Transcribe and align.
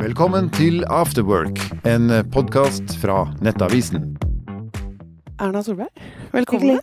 Velkommen 0.00 0.46
til 0.48 0.84
Afterwork, 0.88 1.58
en 1.84 2.08
podkast 2.32 2.94
fra 2.96 3.26
Nettavisen. 3.44 4.14
Erna 5.36 5.60
Solberg, 5.60 5.90
velkommen. 6.32 6.78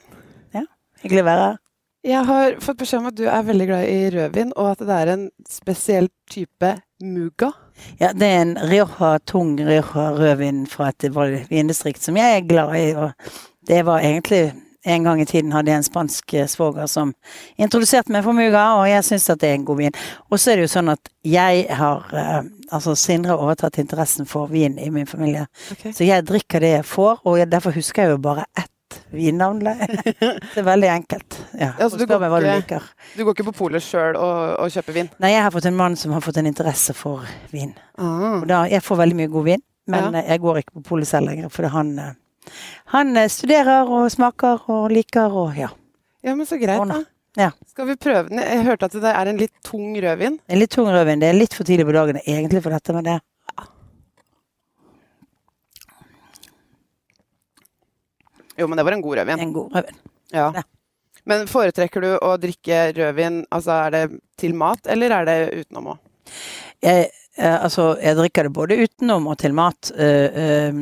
Hyggelig. 0.53 0.67
Hyggelig 1.01 1.23
å 1.23 1.25
være 1.25 1.47
her. 1.47 1.55
Jeg 2.05 2.21
har 2.27 2.59
fått 2.61 2.77
beskjed 2.83 3.01
om 3.01 3.07
at 3.09 3.17
du 3.17 3.23
er 3.25 3.47
veldig 3.47 3.67
glad 3.71 3.87
i 3.89 4.11
rødvin, 4.13 4.53
og 4.53 4.69
at 4.75 4.85
det 4.85 4.99
er 4.99 5.13
en 5.15 5.25
spesiell 5.49 6.11
type 6.29 6.69
muga. 7.01 7.49
Ja, 7.97 8.11
det 8.13 8.29
er 8.29 8.43
en 8.43 8.53
Rioja, 8.69 9.15
tung 9.25 9.55
Rioja 9.57 10.11
rødvin 10.13 10.67
fra 10.69 10.91
et 10.93 11.09
vindistrikt 11.49 12.05
som 12.05 12.19
jeg 12.21 12.37
er 12.37 12.45
glad 12.45 12.77
i. 12.77 12.87
Og 12.93 13.33
det 13.65 13.81
var 13.89 14.05
egentlig 14.05 14.51
en 14.85 15.03
gang 15.03 15.21
i 15.21 15.25
tiden 15.27 15.51
hadde 15.51 15.71
jeg 15.71 15.77
en 15.81 15.83
spansk 15.83 16.33
eh, 16.39 16.47
svoger 16.47 16.87
som 16.87 17.13
introduserte 17.59 18.11
meg 18.15 18.23
for 18.23 18.33
muga, 18.37 18.63
og 18.79 18.85
jeg 18.89 19.03
syns 19.03 19.29
at 19.33 19.39
det 19.41 19.49
er 19.49 19.57
en 19.59 19.65
god 19.67 19.77
vin. 19.81 19.97
Og 20.31 20.39
så 20.39 20.51
er 20.53 20.59
det 20.61 20.67
jo 20.69 20.73
sånn 20.77 20.91
at 20.95 21.11
jeg 21.27 21.65
har 21.79 22.05
eh, 22.15 22.41
Altså 22.69 22.93
Sindre 22.95 23.31
har 23.33 23.41
overtatt 23.41 23.79
interessen 23.81 24.27
for 24.29 24.45
vin 24.47 24.75
i 24.77 24.91
min 24.93 25.07
familie. 25.09 25.47
Okay. 25.73 25.89
Så 25.91 26.05
jeg 26.05 26.21
drikker 26.29 26.61
det 26.61 26.69
jeg 26.75 26.83
får, 26.85 27.23
og 27.25 27.39
jeg, 27.39 27.47
derfor 27.49 27.73
husker 27.73 28.03
jeg 28.05 28.11
jo 28.11 28.19
bare 28.21 28.43
ett 28.55 28.99
vinnavn. 29.09 29.63
det 29.65 30.59
er 30.61 30.67
veldig 30.67 30.91
enkelt. 30.93 31.37
Ja, 31.57 31.71
Ja, 31.79 31.87
du 31.89 32.05
går 32.05 32.21
du 32.43 32.49
ikke- 32.59 32.81
Du 33.17 33.23
går 33.25 33.33
ikke 33.33 33.47
på 33.49 33.55
polet 33.57 33.81
sjøl 33.81 34.15
og, 34.21 34.59
og 34.61 34.69
kjøper 34.69 34.93
vin? 34.93 35.09
Nei, 35.17 35.31
jeg 35.33 35.41
har 35.41 35.51
fått 35.51 35.65
en 35.65 35.75
mann 35.81 35.95
som 35.97 36.11
har 36.13 36.21
fått 36.21 36.37
en 36.37 36.45
interesse 36.45 36.93
for 36.93 37.25
vin. 37.51 37.73
Ah. 37.97 38.45
Da, 38.45 38.63
jeg 38.69 38.83
får 38.85 39.01
veldig 39.01 39.17
mye 39.17 39.27
god 39.33 39.45
vin, 39.49 39.61
men 39.87 40.13
Ja. 40.13 40.21
jeg 40.29 40.39
går 40.45 40.57
ikke 40.61 40.77
på 40.77 40.83
polet 40.93 41.07
selv 41.09 41.25
lenger, 41.25 41.49
fordi 41.49 41.69
han 41.73 41.91
eh, 41.99 42.13
han 42.95 43.15
eh, 43.17 43.29
studerer 43.31 43.89
og 43.89 44.09
smaker 44.13 44.65
og 44.73 44.89
liker 44.93 45.31
og 45.43 45.57
ja. 45.57 45.69
Ja, 46.25 46.35
men 46.35 46.45
så 46.49 46.57
greit, 46.59 46.81
da. 46.89 47.01
Ja. 47.37 47.51
Skal 47.69 47.87
vi 47.87 47.95
prøve 47.95 48.27
den? 48.27 48.41
Jeg 48.43 48.65
hørte 48.65 48.89
at 48.89 48.95
det 48.99 49.11
er 49.15 49.29
en 49.31 49.37
litt 49.39 49.53
tung 49.63 49.93
rødvin. 50.01 50.39
En 50.49 50.59
litt 50.59 50.71
tung 50.73 50.89
rødvin. 50.91 51.21
Det 51.21 51.29
er 51.29 51.37
litt 51.37 51.53
for 51.55 51.63
tidlig 51.67 51.85
på 51.87 51.93
dagen 51.95 52.19
egentlig 52.25 52.63
for 52.65 52.73
dette, 52.75 52.95
men 52.97 53.05
det 53.07 53.19
Jo, 58.59 58.67
men 58.67 58.77
det 58.77 58.83
var 58.83 58.91
en 58.91 59.01
god 59.01 59.17
rødvin. 59.17 59.39
en 59.39 59.53
god 59.53 59.75
rødvin. 59.75 59.99
Ja. 60.35 60.51
Ja. 60.55 60.63
Men 61.29 61.47
foretrekker 61.47 62.01
du 62.03 62.09
å 62.17 62.33
drikke 62.41 62.79
rødvin, 62.97 63.43
altså 63.53 63.75
er 63.85 63.91
det 63.95 64.03
til 64.39 64.55
mat, 64.57 64.87
eller 64.89 65.13
er 65.15 65.25
det 65.29 65.37
utenom 65.61 65.93
òg? 65.93 65.99
Jeg, 66.83 67.09
altså, 67.39 67.83
jeg 68.03 68.15
drikker 68.17 68.43
det 68.43 68.51
både 68.53 68.75
utenom 68.83 69.27
og 69.31 69.37
til 69.39 69.53
mat. 69.55 69.91
eh, 69.95 70.39
eh, 70.43 70.73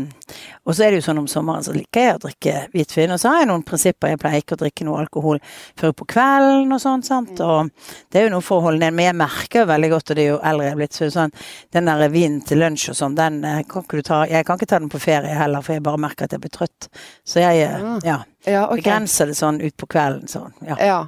og 0.68 0.76
så 0.76 0.84
er 0.84 0.92
det 0.92 0.98
jo 1.00 1.06
sånn 1.06 1.20
om 1.22 1.28
sommeren 1.32 1.64
så 1.64 1.72
liker 1.72 2.02
jeg 2.02 2.16
å 2.18 2.22
drikke 2.26 2.54
hvitvin. 2.74 3.12
Og 3.14 3.20
så 3.22 3.30
har 3.32 3.40
jeg 3.40 3.48
noen 3.48 3.64
prinsipper. 3.64 4.10
Jeg 4.12 4.20
pleier 4.20 4.42
ikke 4.42 4.58
å 4.58 4.60
drikke 4.60 4.84
noe 4.88 5.00
alkohol 5.00 5.40
før 5.80 5.94
på 5.96 6.08
kvelden 6.12 6.74
og 6.76 6.82
sånn. 6.84 7.04
sant? 7.08 7.40
Og 7.40 7.70
det 8.12 8.20
er 8.20 8.26
jo 8.28 8.34
noe 8.34 8.44
for 8.44 8.60
å 8.60 8.66
holde 8.68 8.82
ned. 8.84 8.94
Men 8.98 9.06
jeg 9.06 9.16
merker 9.22 9.62
jo 9.62 9.70
veldig 9.70 9.90
godt, 9.94 10.12
og 10.12 10.16
det 10.20 10.26
er 10.26 10.32
jo 10.34 10.40
eldre 10.52 10.66
jeg 10.68 10.74
er 10.76 10.82
blitt, 10.82 10.98
så 10.98 11.10
sånn 11.14 11.32
den 11.78 11.86
der 11.92 12.10
vinen 12.12 12.42
til 12.42 12.60
lunsj 12.60 12.90
og 12.92 13.00
sånn, 13.00 13.16
den 13.16 13.40
eh, 13.48 13.62
kan 13.70 13.86
ikke 13.88 14.02
du 14.02 14.08
ta 14.10 14.20
Jeg 14.28 14.46
kan 14.50 14.58
ikke 14.60 14.68
ta 14.74 14.80
den 14.80 14.90
på 14.92 15.00
ferie 15.00 15.38
heller, 15.40 15.62
for 15.64 15.78
jeg 15.78 15.84
bare 15.88 15.98
merker 16.04 16.26
at 16.28 16.36
jeg 16.36 16.42
blir 16.44 16.56
trøtt. 16.58 16.90
Så 17.24 17.40
jeg 17.46 17.64
eh, 17.64 17.78
Ah. 17.78 18.00
ja, 18.04 18.18
Ja, 18.48 18.66
okay. 18.68 18.82
begrenser 18.82 19.28
det 19.32 19.38
sånn 19.40 19.62
ut 19.62 19.78
på 19.78 19.88
kvelden. 19.88 20.28
Sånn, 20.28 20.52
ja. 20.68 20.76
Ja. 20.84 21.00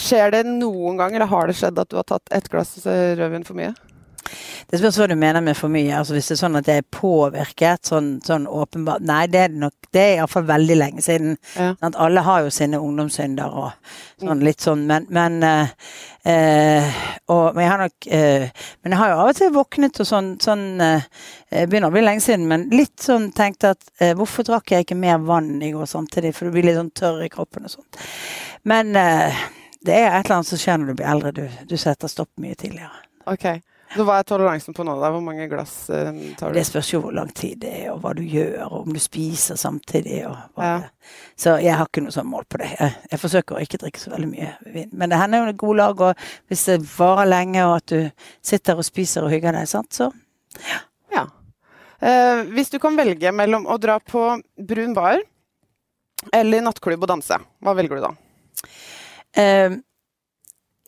Skjer 0.00 0.30
det 0.32 0.46
noen 0.48 0.96
gang, 0.96 1.14
eller 1.14 1.26
har 1.28 1.46
det 1.46 1.54
skjedd 1.58 1.78
at 1.78 1.88
du 1.92 1.96
har 2.00 2.04
tatt 2.08 2.26
ett 2.32 2.48
glass 2.48 2.74
eh, 2.86 3.14
rødvin 3.18 3.44
for 3.46 3.54
mye? 3.54 3.74
Det 4.70 4.78
spørs 4.80 4.98
hva 5.00 5.08
du 5.10 5.14
mener 5.18 5.42
med 5.44 5.56
for 5.58 5.72
mye. 5.72 5.92
Altså 5.98 6.14
Hvis 6.16 6.30
det 6.30 6.36
er 6.36 6.40
sånn 6.42 6.58
at 6.60 6.68
jeg 6.70 6.82
er 6.82 6.88
påvirket, 6.94 7.86
sånn, 7.88 8.14
sånn 8.24 8.46
åpenbart 8.48 9.04
Nei, 9.06 9.24
det 9.32 9.40
er 9.46 9.56
nok 9.64 9.88
Det 9.92 10.02
er 10.02 10.14
iallfall 10.20 10.46
veldig 10.48 10.76
lenge 10.78 11.04
siden. 11.04 11.36
Ja. 11.56 11.72
Sant? 11.80 11.98
Alle 12.00 12.24
har 12.26 12.44
jo 12.44 12.52
sine 12.54 12.80
ungdomssynder 12.80 13.56
og 13.62 13.94
sånn 14.22 14.44
litt 14.46 14.62
sånn, 14.64 14.84
men, 14.88 15.08
men 15.12 15.38
øh, 15.44 17.00
og, 17.28 17.54
Men 17.54 17.62
jeg 17.64 17.70
har 17.72 17.82
nok 17.82 18.08
øh, 18.20 18.46
Men 18.82 18.94
jeg 18.94 19.00
har 19.02 19.12
jo 19.12 19.18
av 19.20 19.32
og 19.32 19.40
til 19.40 19.54
våknet 19.56 20.02
og 20.04 20.08
sånn, 20.08 20.30
sånn 20.42 20.66
Begynner 20.82 21.90
å 21.90 21.94
bli 21.94 22.04
lenge 22.04 22.24
siden, 22.24 22.46
men 22.48 22.68
litt 22.72 23.02
sånn 23.02 23.28
tenkt 23.36 23.66
at 23.68 23.82
hvorfor 24.16 24.46
drakk 24.48 24.72
jeg 24.72 24.86
ikke 24.86 24.96
mer 24.96 25.18
vann 25.20 25.58
i 25.60 25.68
går 25.74 25.90
samtidig? 25.90 26.30
For 26.32 26.48
du 26.48 26.54
blir 26.54 26.64
litt 26.64 26.78
sånn 26.78 26.94
tørr 26.96 27.20
i 27.26 27.28
kroppen 27.32 27.68
og 27.68 27.74
sånt. 27.74 27.98
Men 28.64 28.96
det 29.84 29.98
er 29.98 30.08
et 30.14 30.24
eller 30.24 30.38
annet 30.38 30.48
som 30.48 30.60
skjer 30.62 30.80
når 30.80 30.92
du 30.92 30.96
blir 31.00 31.10
eldre. 31.12 31.32
Du, 31.36 31.44
du 31.68 31.76
setter 31.80 32.10
stopp 32.10 32.30
mye 32.40 32.56
tidligere. 32.58 33.02
Ok. 33.30 33.46
Så 33.92 34.04
hva 34.08 34.18
er 34.20 34.26
toleransen 34.28 34.72
på 34.76 34.84
nå, 34.86 34.94
da? 35.00 35.10
Hvor 35.12 35.20
mange 35.24 35.44
glass 35.50 35.74
eh, 35.92 36.12
tar 36.38 36.52
du? 36.52 36.56
Det 36.56 36.64
spørs 36.68 36.92
jo 36.94 37.00
hvor 37.04 37.12
lang 37.16 37.28
tid 37.36 37.58
det 37.64 37.72
er, 37.82 37.88
og 37.92 38.00
hva 38.04 38.12
du 38.16 38.22
gjør, 38.24 38.54
og 38.68 38.86
om 38.86 38.92
du 38.96 39.00
spiser 39.02 39.58
samtidig. 39.60 40.22
Og 40.30 40.36
Ja. 40.62 40.78
Så 41.36 41.56
jeg 41.60 41.74
har 41.76 41.88
ikke 41.90 42.04
noe 42.04 42.14
sånn 42.14 42.30
mål 42.30 42.46
på 42.48 42.60
det. 42.62 42.70
Jeg, 42.78 42.94
jeg 43.10 43.20
forsøker 43.20 43.58
å 43.58 43.64
ikke 43.64 43.80
drikke 43.82 44.00
så 44.00 44.12
veldig 44.14 44.30
mye 44.30 44.52
vin. 44.72 44.88
Men 44.92 45.10
det 45.12 45.18
hender 45.20 45.42
jo 45.42 45.48
det 45.50 45.54
er 45.56 45.60
god 45.64 45.80
lag, 45.82 46.00
og 46.08 46.24
hvis 46.52 46.64
det 46.70 46.78
varer 46.96 47.28
lenge, 47.28 47.66
og 47.68 47.76
at 47.80 47.92
du 47.92 48.30
sitter 48.52 48.80
og 48.80 48.86
spiser 48.88 49.26
og 49.26 49.34
hygger 49.34 49.52
deg, 49.58 49.68
sant, 49.68 49.92
så 49.92 50.10
Ja. 50.70 50.80
Eh, 52.02 52.40
hvis 52.50 52.70
du 52.72 52.80
kan 52.82 52.96
velge 52.98 53.30
mellom 53.30 53.68
å 53.70 53.76
dra 53.78 54.00
på 54.02 54.24
brun 54.58 54.90
bar 54.96 55.20
eller 56.34 56.64
nattklubb 56.64 57.04
og 57.04 57.10
danse, 57.12 57.36
hva 57.62 57.74
velger 57.78 58.00
du 58.00 58.02
da? 58.08 58.10
eh, 59.38 59.76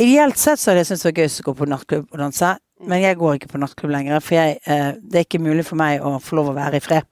Ideelt 0.03 0.37
sett 0.43 0.59
så 0.59 0.73
hadde 0.73 0.81
jeg 0.83 0.89
syntes 0.89 1.05
det 1.07 1.13
var 1.13 1.21
gøy 1.23 1.31
å 1.31 1.45
gå 1.47 1.55
på 1.61 1.69
nattklubb 1.71 2.09
og 2.11 2.19
danse, 2.19 2.49
men 2.87 3.03
jeg 3.03 3.19
går 3.21 3.39
ikke 3.39 3.53
på 3.55 3.61
nattklubb 3.63 3.93
lenger, 3.95 4.21
for 4.25 4.39
jeg, 4.39 4.59
eh, 4.67 4.93
det 5.01 5.21
er 5.21 5.27
ikke 5.29 5.43
mulig 5.43 5.67
for 5.67 5.81
meg 5.81 6.05
å 6.05 6.17
få 6.23 6.39
lov 6.41 6.53
å 6.53 6.59
være 6.59 6.81
i 6.81 6.85
fred. 6.85 7.09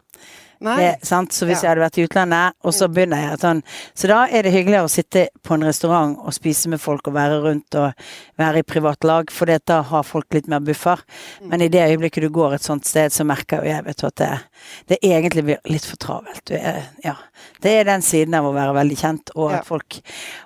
Det, 0.62 0.98
sant? 1.02 1.32
Så 1.32 1.46
hvis 1.46 1.62
Ja. 1.62 1.68
jeg 1.68 1.70
hadde 1.70 1.82
vært 1.82 1.98
i 1.98 2.04
utlandet, 2.06 2.54
og 2.62 2.72
så 2.72 2.88
begynner 2.88 3.18
jeg 3.18 3.38
sånn 3.40 3.62
Så 3.94 4.06
da 4.06 4.26
er 4.30 4.42
det 4.42 4.52
hyggeligere 4.52 4.86
å 4.86 4.90
sitte 4.90 5.28
på 5.42 5.54
en 5.54 5.64
restaurant 5.64 6.18
og 6.18 6.32
spise 6.32 6.68
med 6.68 6.80
folk 6.80 7.08
og 7.08 7.14
være 7.14 7.42
rundt 7.42 7.74
og 7.74 7.92
være 8.38 8.58
i 8.58 8.62
privat 8.62 9.02
lag, 9.02 9.30
for 9.30 9.46
da 9.46 9.82
har 9.82 10.02
folk 10.02 10.26
litt 10.32 10.46
mer 10.46 10.60
buffer. 10.60 11.00
Men 11.42 11.62
i 11.62 11.68
det 11.68 11.80
øyeblikket 11.80 12.22
du 12.22 12.30
går 12.30 12.54
et 12.54 12.62
sånt 12.62 12.86
sted, 12.86 13.10
så 13.10 13.24
merker 13.24 13.58
jo 13.58 13.70
jeg 13.70 13.84
vet 13.84 13.96
du, 13.96 14.06
at 14.06 14.14
det, 14.16 14.40
det 14.88 14.98
egentlig 15.02 15.44
blir 15.44 15.58
litt 15.64 15.84
for 15.84 15.96
travelt. 15.96 16.50
Er, 16.50 16.90
ja. 17.04 17.16
Det 17.60 17.80
er 17.80 17.84
den 17.84 18.02
siden 18.02 18.34
av 18.34 18.44
å 18.44 18.54
være 18.54 18.74
veldig 18.74 18.96
kjent, 18.96 19.30
og 19.34 19.52
at 19.52 19.66
folk 19.66 20.00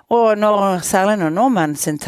Og 0.09 0.37
når, 0.37 0.79
særlig 0.81 1.19
når 1.19 1.29
nordmenn 1.35 1.75
sin 1.75 1.99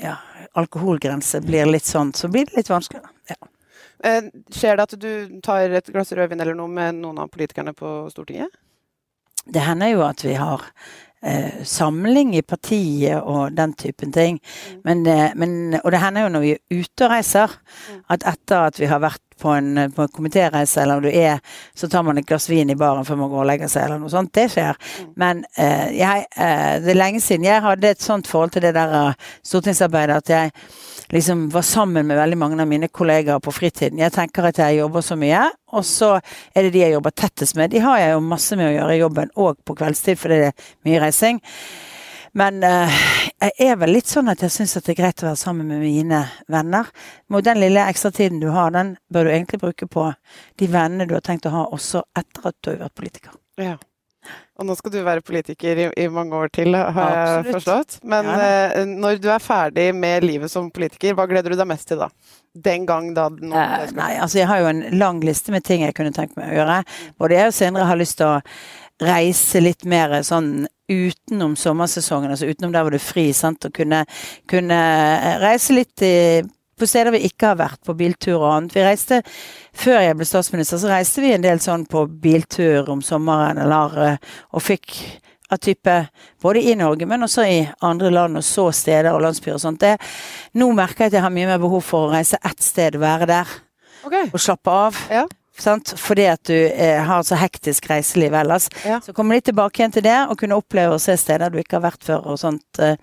ja, 0.00 0.16
alkoholgrense 0.58 1.40
blir 1.44 1.68
litt 1.70 1.86
sånn, 1.86 2.12
så 2.16 2.30
blir 2.32 2.48
det 2.48 2.58
litt 2.58 2.70
vanskeligere. 2.70 3.12
Ja. 3.30 3.38
Eh, 4.04 4.30
skjer 4.54 4.78
det 4.78 4.86
at 4.88 4.96
du 5.00 5.12
tar 5.44 5.76
et 5.76 5.92
glass 5.92 6.12
rødvin 6.16 6.40
eller 6.40 6.56
noe 6.56 6.72
med 6.72 7.02
noen 7.02 7.20
av 7.20 7.30
politikerne 7.32 7.74
på 7.76 8.08
Stortinget? 8.12 8.52
Det 9.44 9.62
hender 9.64 9.92
jo 9.92 10.02
at 10.04 10.24
vi 10.24 10.34
har 10.36 10.64
eh, 11.22 11.62
samling 11.64 12.34
i 12.36 12.42
partiet 12.42 13.20
og 13.20 13.56
den 13.56 13.74
typen 13.78 14.12
ting. 14.12 14.40
Men, 14.84 15.04
eh, 15.06 15.30
men, 15.36 15.80
og 15.82 15.90
det 15.92 16.02
hender 16.02 16.26
jo 16.26 16.34
når 16.34 16.46
vi 16.46 16.54
er 16.56 16.80
ute 16.80 17.06
og 17.06 17.12
reiser, 17.12 17.56
at 18.08 18.26
etter 18.28 18.70
at 18.70 18.80
vi 18.80 18.88
har 18.90 19.02
vært 19.04 19.24
på 19.40 19.52
en, 19.56 19.86
på 19.94 20.04
en 20.04 20.12
komitéreise, 20.12 20.82
eller 20.82 21.00
om 21.00 21.04
du 21.04 21.10
er, 21.10 21.40
så 21.74 21.88
tar 21.88 22.04
man 22.06 22.20
et 22.20 22.28
glass 22.28 22.48
vin 22.50 22.70
i 22.70 22.78
baren 22.78 23.06
før 23.08 23.22
man 23.22 23.32
går 23.32 23.42
og 23.44 23.48
legger 23.50 23.72
seg, 23.72 23.86
eller 23.86 24.02
noe 24.02 24.12
sånt. 24.12 24.32
Det 24.36 24.46
skjer. 24.52 24.78
Men 25.20 25.44
eh, 25.56 25.88
jeg, 25.98 26.26
eh, 26.36 26.76
det 26.84 26.94
er 26.94 27.00
lenge 27.00 27.22
siden 27.24 27.48
jeg 27.48 27.64
hadde 27.64 27.94
et 27.94 28.04
sånt 28.04 28.30
forhold 28.30 28.54
til 28.54 28.64
det 28.66 28.74
der 28.76 28.94
uh, 28.94 29.28
stortingsarbeidet 29.46 30.20
at 30.20 30.32
jeg 30.34 30.54
liksom 31.10 31.48
var 31.50 31.66
sammen 31.66 32.06
med 32.06 32.18
veldig 32.18 32.38
mange 32.38 32.60
av 32.62 32.68
mine 32.70 32.88
kollegaer 32.88 33.42
på 33.42 33.54
fritiden. 33.54 33.98
Jeg 33.98 34.14
tenker 34.14 34.46
at 34.46 34.60
jeg 34.62 34.78
jobber 34.78 35.04
så 35.04 35.18
mye, 35.18 35.42
og 35.74 35.84
så 35.86 36.12
er 36.54 36.66
det 36.66 36.74
de 36.74 36.84
jeg 36.84 36.94
jobber 36.94 37.14
tettest 37.14 37.58
med. 37.58 37.72
De 37.72 37.82
har 37.82 37.98
jeg 37.98 38.14
jo 38.14 38.24
masse 38.24 38.58
med 38.58 38.70
å 38.70 38.74
gjøre 38.76 38.96
i 38.96 39.00
jobben, 39.00 39.32
og 39.36 39.62
på 39.66 39.76
kveldstid, 39.78 40.20
fordi 40.20 40.42
det 40.44 40.50
er 40.52 40.68
mye 40.86 41.02
reising. 41.02 41.40
Men 42.38 42.62
eh, 42.66 43.00
jeg 43.40 43.70
er 43.72 43.78
vel 43.80 43.94
litt 43.96 44.10
sånn 44.10 44.30
at 44.30 44.42
jeg 44.44 44.54
syns 44.54 44.76
det 44.78 44.92
er 44.92 45.00
greit 45.00 45.22
å 45.24 45.30
være 45.30 45.40
sammen 45.40 45.66
med 45.70 45.82
mine 45.82 46.22
venner. 46.50 46.90
Og 47.32 47.44
den 47.46 47.60
lille 47.62 47.86
ekstratiden 47.90 48.40
du 48.42 48.50
har, 48.54 48.72
den 48.74 48.94
bør 49.12 49.26
du 49.26 49.34
egentlig 49.34 49.62
bruke 49.62 49.88
på 49.90 50.10
de 50.60 50.68
vennene 50.70 51.08
du 51.10 51.16
har 51.16 51.24
tenkt 51.26 51.48
å 51.50 51.54
ha 51.54 51.68
også 51.74 52.04
etter 52.18 52.50
at 52.52 52.58
du 52.62 52.72
har 52.74 52.84
vært 52.84 52.98
politiker. 53.00 53.38
Ja. 53.60 53.76
Og 54.60 54.66
nå 54.68 54.74
skal 54.76 54.92
du 54.92 54.98
være 55.00 55.24
politiker 55.24 55.78
i, 55.80 55.86
i 56.04 56.08
mange 56.12 56.36
år 56.36 56.50
til, 56.52 56.76
har 56.76 57.14
jeg 57.16 57.54
forstått. 57.54 58.00
Men 58.04 58.28
Ja 58.28 58.40
eh, 58.44 58.82
når 58.84 59.16
du 59.22 59.30
er 59.32 59.40
ferdig 59.42 59.86
med 59.96 60.26
livet 60.26 60.52
som 60.52 60.68
politiker, 60.70 61.16
hva 61.16 61.24
gleder 61.30 61.54
du 61.54 61.58
deg 61.58 61.68
mest 61.70 61.88
til 61.88 62.02
da? 62.02 62.10
Den 62.52 62.84
gang 62.86 63.14
da 63.16 63.30
noen 63.32 63.56
Eh, 63.56 63.94
nei, 63.96 64.12
altså 64.20 64.42
jeg 64.42 64.50
har 64.50 64.60
jo 64.60 64.68
en 64.70 64.84
lang 65.00 65.22
liste 65.24 65.54
med 65.54 65.64
ting 65.64 65.86
jeg 65.86 65.96
kunne 65.96 66.12
tenkt 66.12 66.36
meg 66.36 66.52
å 66.52 66.58
gjøre. 66.60 66.82
Både 67.18 67.40
jeg 67.40 67.50
og 67.50 67.56
Sindre 67.56 67.88
har 67.88 67.98
lyst 67.98 68.20
til 68.20 68.28
å 68.28 68.42
reise 69.00 69.62
litt 69.64 69.86
mer 69.88 70.18
sånn 70.26 70.68
utenom 70.90 71.56
sommersesongen, 71.58 72.32
altså 72.34 72.48
utenom 72.50 72.74
der 72.74 72.84
hvor 72.84 72.94
du 72.94 72.98
er 72.98 73.04
fri, 73.04 73.30
sant, 73.36 73.64
og 73.66 73.74
kunne, 73.76 74.02
kunne 74.50 74.80
reise 75.42 75.76
litt 75.76 76.04
i, 76.06 76.42
på 76.80 76.88
steder 76.88 77.14
vi 77.14 77.24
ikke 77.28 77.52
har 77.52 77.58
vært, 77.60 77.80
på 77.86 77.94
biltur 77.98 78.38
og 78.40 78.50
annet. 78.50 78.76
Vi 78.76 78.84
reiste, 78.84 79.22
før 79.76 80.00
jeg 80.04 80.18
ble 80.18 80.28
statsminister, 80.28 80.80
så 80.80 80.92
reiste 80.92 81.24
vi 81.24 81.34
en 81.34 81.44
del 81.44 81.60
sånn 81.62 81.86
på 81.90 82.06
biltur 82.22 82.90
om 82.92 83.02
sommeren, 83.04 83.60
eller, 83.64 83.98
eh, 84.06 84.38
og 84.56 84.64
fikk 84.64 84.96
av 85.50 85.58
type 85.58 85.96
både 86.42 86.62
i 86.62 86.76
Norge, 86.78 87.06
men 87.10 87.26
også 87.26 87.44
i 87.48 87.58
andre 87.86 88.12
land, 88.14 88.38
og 88.38 88.46
så 88.46 88.68
steder 88.74 89.10
og 89.12 89.24
landsbyer 89.24 89.56
og 89.56 89.64
sånt. 89.64 89.82
Det, 89.82 89.96
nå 90.60 90.70
merker 90.76 91.06
jeg 91.06 91.12
at 91.12 91.18
jeg 91.18 91.26
har 91.26 91.34
mye 91.34 91.50
mer 91.50 91.60
behov 91.62 91.82
for 91.86 92.06
å 92.06 92.14
reise 92.14 92.38
ett 92.38 92.62
sted 92.62 92.98
være 93.02 93.26
der 93.30 93.50
okay. 94.06 94.30
og 94.30 94.40
slappe 94.40 94.70
av. 94.86 95.00
Ja. 95.10 95.26
Sant? 95.60 95.92
Fordi 96.00 96.26
at 96.32 96.42
du 96.48 96.56
eh, 96.56 96.98
har 97.04 97.22
så 97.26 97.36
hektisk 97.40 97.90
reiseliv 97.90 98.34
ellers. 98.40 98.68
Ja. 98.86 99.00
Så 99.04 99.12
kommer 99.16 99.36
litt 99.36 99.44
tilbake 99.50 99.82
igjen 99.82 99.92
til 99.92 100.06
det, 100.06 100.16
og 100.30 100.38
kunne 100.40 100.56
oppleve 100.60 100.96
å 100.96 101.00
se 101.02 101.16
steder 101.20 101.52
du 101.52 101.58
ikke 101.60 101.78
har 101.78 101.86
vært 101.90 102.06
før 102.06 102.30
og 102.32 102.38
sånt. 102.40 102.80
Eh, 102.80 102.96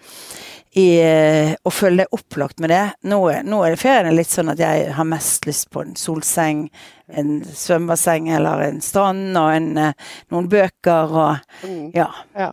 i, 0.77 1.00
eh, 1.01 1.56
og 1.65 1.74
føle 1.74 2.04
deg 2.04 2.13
opplagt 2.13 2.59
med 2.62 2.69
det. 2.69 2.83
Nå, 3.09 3.18
nå 3.48 3.62
er 3.65 3.74
det 3.74 3.80
ferien 3.81 4.13
litt 4.13 4.30
sånn 4.30 4.51
at 4.54 4.59
jeg 4.62 4.92
har 4.94 5.07
mest 5.09 5.48
lyst 5.50 5.71
på 5.74 5.81
en 5.81 5.95
solseng, 5.98 6.68
en 7.09 7.31
svømmebasseng 7.48 8.30
eller 8.36 8.62
en 8.68 8.81
strand 8.86 9.31
og 9.39 9.50
en, 9.56 9.71
eh, 9.88 10.12
noen 10.33 10.50
bøker 10.51 11.15
og 11.24 11.65
Mm. 11.65 11.92
ja, 11.95 12.12
Ja. 12.38 12.51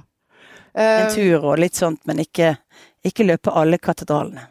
en 0.74 1.06
Eh, 1.06 1.14
tur 1.14 1.44
og 1.44 1.58
litt 1.58 1.74
sånt, 1.74 2.00
men 2.06 2.18
ikke, 2.18 2.56
ikke 3.04 3.26
løpe 3.26 3.52
alle 3.54 3.78
katedralene. 3.78 4.48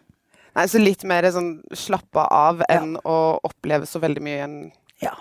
Nei, 0.55 0.65
så 0.69 0.77
litt 0.79 1.03
mer 1.03 1.23
sånn 1.23 1.63
slappe 1.73 2.27
av 2.29 2.61
enn 2.69 2.95
å 3.03 3.39
oppleve 3.43 3.87
så 3.89 3.99
veldig 3.99 4.21
mye 4.21 4.37
i 4.37 4.43
en 4.45 4.71
Ja. 5.01 5.13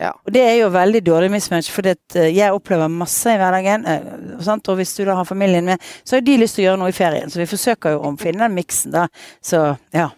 Ja. 0.00 0.10
Og 0.26 0.32
det 0.34 0.42
er 0.44 0.56
jo 0.60 0.70
veldig 0.74 1.00
dårlig 1.06 1.30
mismatch, 1.32 1.70
for 1.72 1.86
jeg 1.86 2.52
opplever 2.52 2.90
masse 2.92 3.32
i 3.32 3.38
hverdagen. 3.40 3.86
eh, 3.86 4.40
sant? 4.44 4.68
Og 4.68 4.76
hvis 4.80 4.94
du 4.96 5.04
da 5.04 5.14
har 5.14 5.24
familien 5.24 5.64
med, 5.64 5.78
så 6.04 6.16
har 6.16 6.24
de 6.26 6.36
lyst 6.36 6.58
til 6.58 6.64
å 6.64 6.68
gjøre 6.70 6.80
noe 6.82 6.92
i 6.92 6.96
ferien. 6.96 7.30
Så 7.30 7.40
vi 7.40 7.48
forsøker 7.48 7.94
jo 7.94 8.02
å 8.04 8.16
finne 8.20 8.44
den 8.44 8.56
miksen, 8.58 8.92
da. 8.92 9.06
Så 9.42 9.62
ja. 9.96 10.10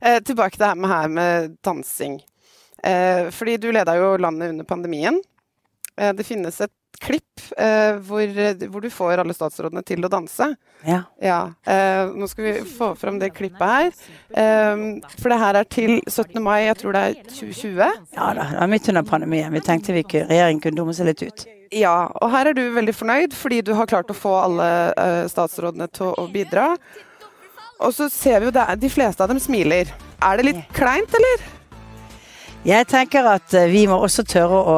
Eh, 0.00 0.20
tilbake 0.20 0.56
til 0.56 0.64
det 0.64 0.70
her 0.72 0.80
med, 0.80 0.90
her 0.90 1.08
med 1.08 1.56
dansing. 1.64 2.20
Eh, 2.84 3.30
fordi 3.30 3.56
du 3.56 3.70
leda 3.72 3.96
jo 3.96 4.16
landet 4.20 4.54
under 4.54 4.64
pandemien. 4.64 5.20
Eh, 5.96 6.12
det 6.12 6.26
finnes 6.26 6.60
et 6.60 6.72
klipp 7.02 7.42
eh, 7.58 7.96
hvor, 8.06 8.30
hvor 8.70 8.84
du 8.84 8.90
får 8.92 9.22
alle 9.22 9.34
statsrådene 9.36 9.82
til 9.86 10.04
å 10.04 10.10
danse. 10.12 10.50
ja. 10.84 11.02
Ja. 11.22 11.40
Eh, 11.66 12.12
nå 12.14 12.28
skal 12.30 12.44
vi 12.44 12.52
få 12.68 12.92
fram 12.98 13.18
det 13.18 13.32
klippet 13.36 13.64
her. 13.64 13.90
Eh, 14.30 14.84
for 15.18 15.32
det 15.32 15.40
her 15.40 15.58
er 15.60 15.68
til 15.68 15.96
17. 16.08 16.38
mai, 16.42 16.66
jeg 16.66 16.78
tror 16.82 16.96
det 16.96 17.02
er 17.02 17.18
2020. 17.30 17.82
Ja 18.16 18.30
da, 18.36 18.48
det 18.52 18.60
var 18.60 18.72
midt 18.74 18.88
under 18.92 19.06
pandemien. 19.08 19.52
Vi 19.52 19.64
tenkte 19.64 19.96
vi 19.96 20.04
kunne, 20.04 20.28
regjeringen 20.30 20.62
kunne 20.64 20.80
dumme 20.82 20.94
seg 20.96 21.10
litt 21.10 21.24
ut. 21.24 21.46
Ja, 21.74 21.96
og 22.22 22.30
her 22.30 22.50
er 22.50 22.56
du 22.56 22.62
veldig 22.74 22.94
fornøyd 22.94 23.34
fordi 23.34 23.62
du 23.66 23.72
har 23.74 23.88
klart 23.90 24.12
å 24.12 24.16
få 24.16 24.36
alle 24.44 24.68
eh, 24.92 25.24
statsrådene 25.32 25.88
til 25.94 26.12
å 26.14 26.28
bidra. 26.30 26.74
Og 27.82 27.90
så 27.96 28.06
ser 28.12 28.40
vi 28.40 28.48
jo 28.48 28.54
det, 28.54 28.68
de 28.80 28.90
fleste 28.92 29.24
av 29.24 29.32
dem 29.32 29.40
smiler. 29.42 29.90
Er 30.22 30.38
det 30.38 30.46
litt 30.46 30.62
kleint, 30.76 31.10
eller? 31.18 31.48
Jeg 32.64 32.86
tenker 32.88 33.26
at 33.28 33.52
eh, 33.58 33.68
vi 33.68 33.82
må 33.90 33.98
også 34.00 34.24
tørre 34.28 34.60
å, 34.60 34.76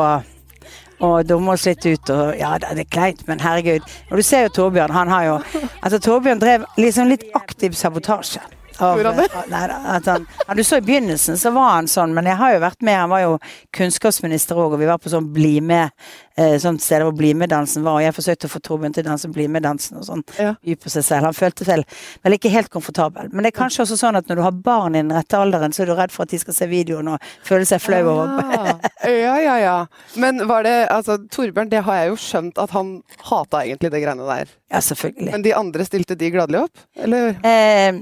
å 1.05 1.23
dummer 1.27 1.57
oss 1.57 1.67
litt 1.69 1.87
ut. 1.87 2.11
Og, 2.11 2.35
ja, 2.39 2.57
det 2.63 2.87
er 2.87 2.91
kleint, 2.91 3.25
men 3.29 3.43
herregud. 3.43 3.87
Og 4.11 4.21
du 4.21 4.27
ser 4.27 4.47
jo 4.47 4.55
Torbjørn, 4.61 4.95
han 4.97 5.13
har 5.13 5.25
jo 5.29 5.39
Altså, 5.83 5.99
Torbjørn 6.03 6.43
drev 6.43 6.69
liksom 6.81 7.11
litt 7.13 7.27
aktiv 7.37 7.77
sabotasje. 7.77 8.43
Av, 8.79 8.99
Gjorde? 8.99 9.27
Nei, 9.49 9.63
han, 10.05 10.27
ja, 10.47 10.55
du 10.55 10.63
så 10.65 10.79
i 10.81 10.85
begynnelsen, 10.85 11.39
så 11.41 11.51
var 11.55 11.71
han 11.79 11.89
sånn, 11.91 12.13
men 12.17 12.29
jeg 12.29 12.37
har 12.41 12.55
jo 12.55 12.63
vært 12.65 12.85
med. 12.85 12.99
Han 12.99 13.13
var 13.13 13.23
jo 13.23 13.35
kunnskapsminister 13.77 14.59
òg, 14.59 14.77
og 14.77 14.83
vi 14.83 14.89
var 14.89 15.01
på 15.03 15.13
sånn 15.13 15.31
Bli 15.37 15.61
med, 15.65 15.91
eh, 16.37 16.57
sånt 16.63 16.83
sted 16.85 17.03
hvor 17.05 17.15
Bli 17.17 17.33
med-dansen 17.39 17.85
var. 17.87 17.99
Og 17.99 18.05
jeg 18.05 18.17
forsøkte 18.17 18.51
å 18.51 18.53
få 18.53 18.61
Torbjørn 18.65 18.97
til 18.97 19.07
å 19.07 19.09
danse 19.11 19.31
Bli 19.33 19.47
med-dansen 19.53 20.01
og 20.01 20.07
sånn. 20.09 20.25
Ja. 20.41 20.55
By 20.65 20.77
på 20.83 20.93
seg 20.93 21.07
selv. 21.07 21.29
Han 21.29 21.37
følte 21.37 21.67
seg 21.69 21.85
vel 22.25 22.37
ikke 22.37 22.53
helt 22.53 22.71
komfortabel. 22.73 23.33
Men 23.33 23.47
det 23.47 23.53
er 23.55 23.59
kanskje 23.61 23.85
også 23.87 23.99
sånn 24.01 24.21
at 24.21 24.29
når 24.31 24.41
du 24.41 24.45
har 24.47 24.61
barn 24.69 24.97
i 24.97 25.03
den 25.03 25.15
rette 25.17 25.41
alderen, 25.41 25.75
så 25.77 25.85
er 25.85 25.93
du 25.93 25.97
redd 25.99 26.15
for 26.15 26.27
at 26.27 26.35
de 26.35 26.41
skal 26.43 26.57
se 26.57 26.71
videoen 26.71 27.15
og 27.15 27.31
føle 27.47 27.69
seg 27.69 27.83
flau 27.85 28.03
over 28.13 28.25
Ah, 28.37 28.79
ja, 29.09 29.37
ja, 29.41 29.57
ja. 29.61 29.77
Men 30.21 30.45
var 30.49 30.67
det 30.67 30.75
Altså, 30.93 31.17
Torbjørn, 31.33 31.71
det 31.73 31.83
har 31.87 32.03
jeg 32.03 32.11
jo 32.13 32.19
skjønt 32.21 32.59
at 32.61 32.73
han 32.77 32.97
hata 33.31 33.63
egentlig 33.65 33.91
det 33.95 34.03
greiene 34.05 34.27
der. 34.29 34.53
Ja, 34.73 34.81
selvfølgelig. 34.83 35.33
Men 35.33 35.45
de 35.45 35.55
andre 35.57 35.87
stilte 35.87 36.17
de 36.19 36.31
gladelig 36.35 36.67
opp? 36.67 36.85
Eller? 36.99 37.37
Eh, 37.43 37.89
eh, 37.89 38.01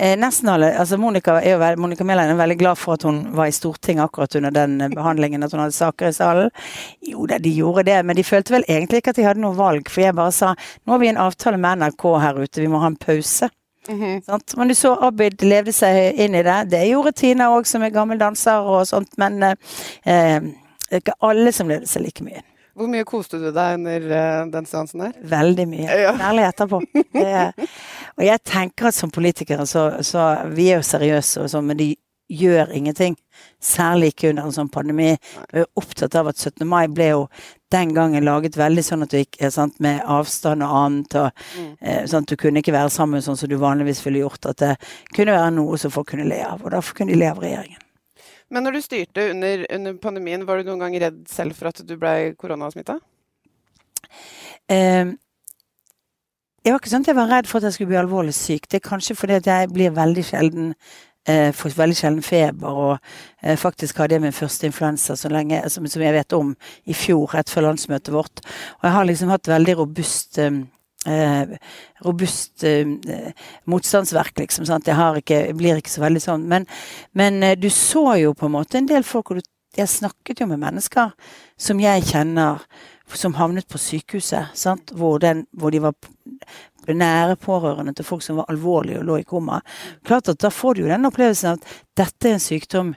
nesten 0.00 0.48
alle 0.48 0.70
altså 0.80 0.96
Monica, 0.96 1.34
er 1.40 1.58
jo 1.58 1.80
Monica 1.80 2.04
Mæland 2.04 2.32
er 2.32 2.38
veldig 2.38 2.56
glad 2.58 2.78
for 2.80 2.96
at 2.96 3.02
hun 3.04 3.20
var 3.36 3.50
i 3.50 3.52
Stortinget 3.52 4.04
akkurat 4.04 4.36
under 4.36 4.50
den 4.50 4.80
eh, 4.80 4.88
behandlingen, 4.88 5.42
at 5.42 5.52
hun 5.52 5.60
hadde 5.60 5.76
saker 5.76 6.08
i 6.08 6.16
salen. 6.16 6.50
Jo 7.12 7.26
da, 7.28 7.38
de 7.38 7.52
gjorde 7.52 7.84
det, 7.90 7.98
men 8.06 8.16
de 8.16 8.24
følte 8.24 8.54
vel 8.54 8.64
egentlig 8.68 9.02
ikke 9.02 9.14
at 9.14 9.20
de 9.20 9.26
hadde 9.28 9.44
noe 9.44 9.56
valg. 9.58 9.90
For 9.92 10.04
jeg 10.04 10.16
bare 10.16 10.32
sa 10.32 10.54
nå 10.56 10.94
har 10.94 11.02
vi 11.02 11.10
en 11.12 11.20
avtale 11.20 11.60
med 11.60 11.82
NRK 11.82 12.06
her 12.24 12.40
ute, 12.40 12.62
vi 12.62 12.70
må 12.72 12.80
ha 12.80 12.92
en 12.92 12.96
pause. 12.96 13.50
Mm 13.88 14.00
-hmm. 14.00 14.56
Men 14.56 14.68
du 14.68 14.74
så 14.74 14.94
Abid 15.00 15.42
levde 15.42 15.72
seg 15.72 16.14
inn 16.14 16.34
i 16.34 16.42
det. 16.42 16.70
Det 16.70 16.88
gjorde 16.88 17.12
Tina 17.12 17.48
òg, 17.48 17.64
som 17.66 17.82
er 17.82 17.90
gammel 17.90 18.18
danser 18.18 18.60
og 18.60 18.86
sånt, 18.86 19.18
men 19.18 19.42
eh, 19.42 19.54
eh, 20.04 20.40
det 20.90 20.96
er 20.96 20.96
ikke 20.96 21.20
alle 21.20 21.52
som 21.52 21.68
levde 21.68 21.86
seg 21.86 22.02
like 22.02 22.24
mye. 22.24 22.42
Hvor 22.80 22.88
mye 22.88 23.04
koste 23.04 23.36
du 23.36 23.50
deg 23.50 23.74
under 23.76 24.04
eh, 24.16 24.46
den 24.52 24.66
seansen 24.66 25.02
der? 25.02 25.12
Veldig 25.22 25.66
mye. 25.68 25.96
Ja. 26.00 26.14
Særlig 26.16 26.44
etterpå. 26.46 26.78
Det, 27.12 27.52
og 28.18 28.24
jeg 28.24 28.42
tenker 28.44 28.88
at 28.90 28.94
som 28.94 29.10
politikere 29.10 29.66
så, 29.66 30.02
så 30.02 30.46
Vi 30.54 30.70
er 30.70 30.80
jo 30.80 30.86
seriøse 30.86 31.42
og 31.44 31.50
sånn, 31.52 31.66
men 31.70 31.76
de 31.80 31.96
gjør 32.30 32.70
ingenting. 32.78 33.16
Særlig 33.60 34.12
ikke 34.12 34.28
under 34.30 34.44
en 34.46 34.52
sånn 34.54 34.68
pandemi. 34.70 35.16
Vi 35.50 35.58
er 35.64 35.66
opptatt 35.80 36.14
av 36.14 36.28
at 36.30 36.38
17. 36.38 36.62
mai 36.68 36.86
ble 36.86 37.08
jo 37.10 37.24
den 37.74 37.90
gangen 37.94 38.22
laget 38.24 38.54
veldig 38.58 38.84
sånn 38.86 39.02
at 39.02 39.10
du 39.10 39.16
gikk 39.18 39.40
eh, 39.42 39.50
sant, 39.50 39.80
med 39.82 39.98
avstand 40.06 40.62
og 40.62 40.76
annet. 40.84 41.16
Og, 41.18 41.30
Mm. 41.58 41.76
eh, 41.80 42.04
sånn 42.06 42.22
at 42.22 42.30
du 42.30 42.36
kunne 42.36 42.62
ikke 42.62 42.72
være 42.76 42.90
sammen 42.94 43.22
sånn 43.22 43.36
som 43.36 43.48
du 43.50 43.56
vanligvis 43.58 44.04
ville 44.06 44.22
gjort. 44.22 44.46
At 44.46 44.56
det 44.62 44.76
kunne 45.14 45.34
være 45.34 45.50
noe 45.56 45.76
som 45.78 45.90
folk 45.90 46.06
kunne 46.12 46.28
le 46.28 46.38
av. 46.46 46.62
Og 46.64 46.70
derfor 46.70 46.94
kunne 46.94 47.12
de 47.12 47.18
le 47.18 47.26
av 47.30 47.38
regjeringen. 47.42 47.78
Men 48.50 48.64
når 48.64 48.72
du 48.72 48.80
styrte 48.82 49.30
under, 49.30 49.66
under 49.70 49.94
pandemien, 49.94 50.46
var 50.46 50.58
du 50.58 50.64
noen 50.70 50.80
gang 50.80 51.00
redd 51.00 51.28
selv 51.28 51.54
for 51.58 51.68
at 51.68 51.82
du 51.86 51.96
ble 51.96 52.34
koronasmitta? 52.38 53.00
Eh, 54.68 55.04
jeg 56.64 56.72
var 56.72 56.80
ikke 56.80 56.92
sånn 56.92 57.06
at 57.06 57.12
jeg 57.12 57.18
var 57.18 57.30
redd 57.30 57.48
for 57.48 57.60
at 57.60 57.68
jeg 57.68 57.76
skulle 57.76 57.92
bli 57.92 58.00
alvorlig 58.00 58.34
syk. 58.36 58.66
Det 58.68 58.80
er 58.80 58.88
kanskje 58.88 59.16
fordi 59.16 59.38
at 59.38 59.46
jeg 59.48 59.70
blir 59.72 59.94
veldig 59.96 60.24
sjelden 60.28 60.74
eh, 61.28 61.52
får 61.56 61.76
veldig 61.76 61.96
sjelden 61.96 62.24
feber, 62.24 62.68
og 62.68 62.98
eh, 63.42 63.56
faktisk 63.60 64.00
hadde 64.00 64.16
jeg 64.16 64.24
min 64.24 64.36
første 64.36 64.68
influensa 64.68 65.16
så 65.16 65.30
lenge, 65.32 65.62
som, 65.72 65.86
som 65.90 66.04
jeg 66.04 66.16
vet 66.16 66.36
om, 66.36 66.52
i 66.84 66.96
fjor, 66.96 67.26
rett 67.34 67.52
før 67.52 67.68
landsmøtet 67.68 68.12
vårt. 68.14 68.44
Og 68.80 68.88
jeg 68.88 68.96
har 68.96 69.08
liksom 69.08 69.32
hatt 69.32 69.50
veldig 69.50 69.76
robust 69.82 70.40
eh, 70.42 70.60
eh, 71.06 71.56
robust 72.06 72.64
eh, 72.64 73.32
motstandsverk, 73.70 74.38
liksom. 74.38 74.66
Sant? 74.68 74.88
Jeg, 74.88 74.98
har 74.98 75.20
ikke, 75.20 75.44
jeg 75.50 75.58
blir 75.58 75.80
ikke 75.80 75.92
så 75.92 76.04
veldig 76.04 76.24
sånn. 76.24 76.46
Men, 76.50 76.68
men 77.16 77.42
eh, 77.46 77.56
du 77.58 77.70
så 77.72 78.16
jo 78.20 78.34
på 78.36 78.48
en 78.48 78.56
måte 78.58 78.80
en 78.80 78.90
del 78.90 79.06
folk, 79.06 79.32
og 79.32 79.40
du, 79.40 79.52
jeg 79.78 79.88
snakket 79.88 80.42
jo 80.42 80.50
med 80.50 80.58
mennesker 80.64 81.12
som 81.60 81.80
jeg 81.80 82.08
kjenner, 82.08 82.64
som 83.16 83.34
havnet 83.38 83.68
på 83.68 83.78
sykehuset, 83.80 84.52
sant? 84.54 84.92
Hvor, 84.94 85.18
den, 85.22 85.44
hvor 85.52 85.70
de 85.74 85.82
var 85.82 85.94
nære 86.88 87.36
pårørende 87.36 87.94
til 87.94 88.04
folk 88.04 88.22
som 88.22 88.40
var 88.40 88.50
alvorlige 88.50 89.00
og 89.00 89.06
lå 89.08 89.20
i 89.20 89.26
koma. 89.28 89.60
Klart 90.04 90.28
at 90.28 90.40
Da 90.40 90.50
får 90.50 90.74
du 90.74 90.82
jo 90.82 90.88
den 90.88 91.06
opplevelsen 91.06 91.58
at 91.58 91.66
dette 91.96 92.28
er 92.28 92.38
en 92.38 92.42
sykdom 92.42 92.94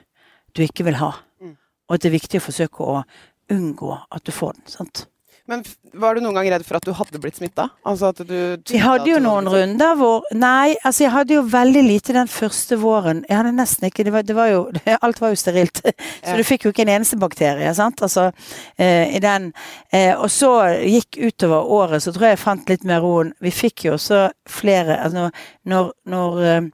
du 0.56 0.62
ikke 0.62 0.84
vil 0.84 1.00
ha. 1.00 1.12
Mm. 1.40 1.56
Og 1.88 1.94
at 1.94 2.02
det 2.02 2.10
er 2.10 2.18
viktig 2.18 2.40
å 2.40 2.46
forsøke 2.46 2.84
å 2.84 3.02
unngå 3.50 3.92
at 4.10 4.24
du 4.24 4.32
får 4.32 4.52
den. 4.54 4.66
sant? 4.66 5.06
Men 5.46 5.60
var 6.00 6.16
du 6.16 6.22
noen 6.24 6.38
gang 6.38 6.46
redd 6.54 6.62
for 6.64 6.78
at 6.78 6.86
du 6.88 6.94
hadde 6.96 7.18
blitt 7.20 7.36
smitta? 7.36 7.66
Altså 7.84 8.08
Vi 8.24 8.78
hadde 8.80 9.10
jo 9.10 9.18
noen 9.20 9.44
runder 9.52 9.92
hvor 10.00 10.24
Nei, 10.32 10.72
altså 10.80 11.04
jeg 11.04 11.12
hadde 11.12 11.34
jo 11.36 11.42
veldig 11.52 11.82
lite 11.84 12.14
den 12.16 12.30
første 12.32 12.78
våren. 12.80 13.20
Jeg 13.28 13.36
hadde 13.36 13.52
nesten 13.52 13.90
ikke 13.90 14.06
Det 14.06 14.14
var, 14.14 14.24
det 14.24 14.36
var 14.38 14.48
jo 14.48 14.62
Alt 15.04 15.20
var 15.20 15.34
jo 15.34 15.40
sterilt. 15.42 15.82
Så 15.84 16.32
Ja. 16.32 16.36
du 16.40 16.44
fikk 16.48 16.64
jo 16.64 16.72
ikke 16.72 16.86
en 16.86 16.94
eneste 16.96 17.18
bakterie, 17.20 17.74
sant. 17.76 18.00
Altså 18.06 18.30
eh, 18.78 19.12
i 19.16 19.20
den 19.20 19.50
eh, 19.92 20.14
Og 20.16 20.30
så 20.32 20.54
gikk 20.80 21.20
utover 21.20 21.68
året, 21.76 22.00
så 22.02 22.12
tror 22.14 22.30
jeg 22.30 22.38
jeg 22.38 22.44
fant 22.46 22.72
litt 22.72 22.88
mer 22.88 23.04
roen. 23.04 23.34
Vi 23.44 23.52
fikk 23.52 23.84
jo 23.90 23.98
også 23.98 24.30
flere 24.48 24.96
Altså 25.04 25.28
når, 25.68 25.92
når 26.08 26.42
eh, 26.48 26.70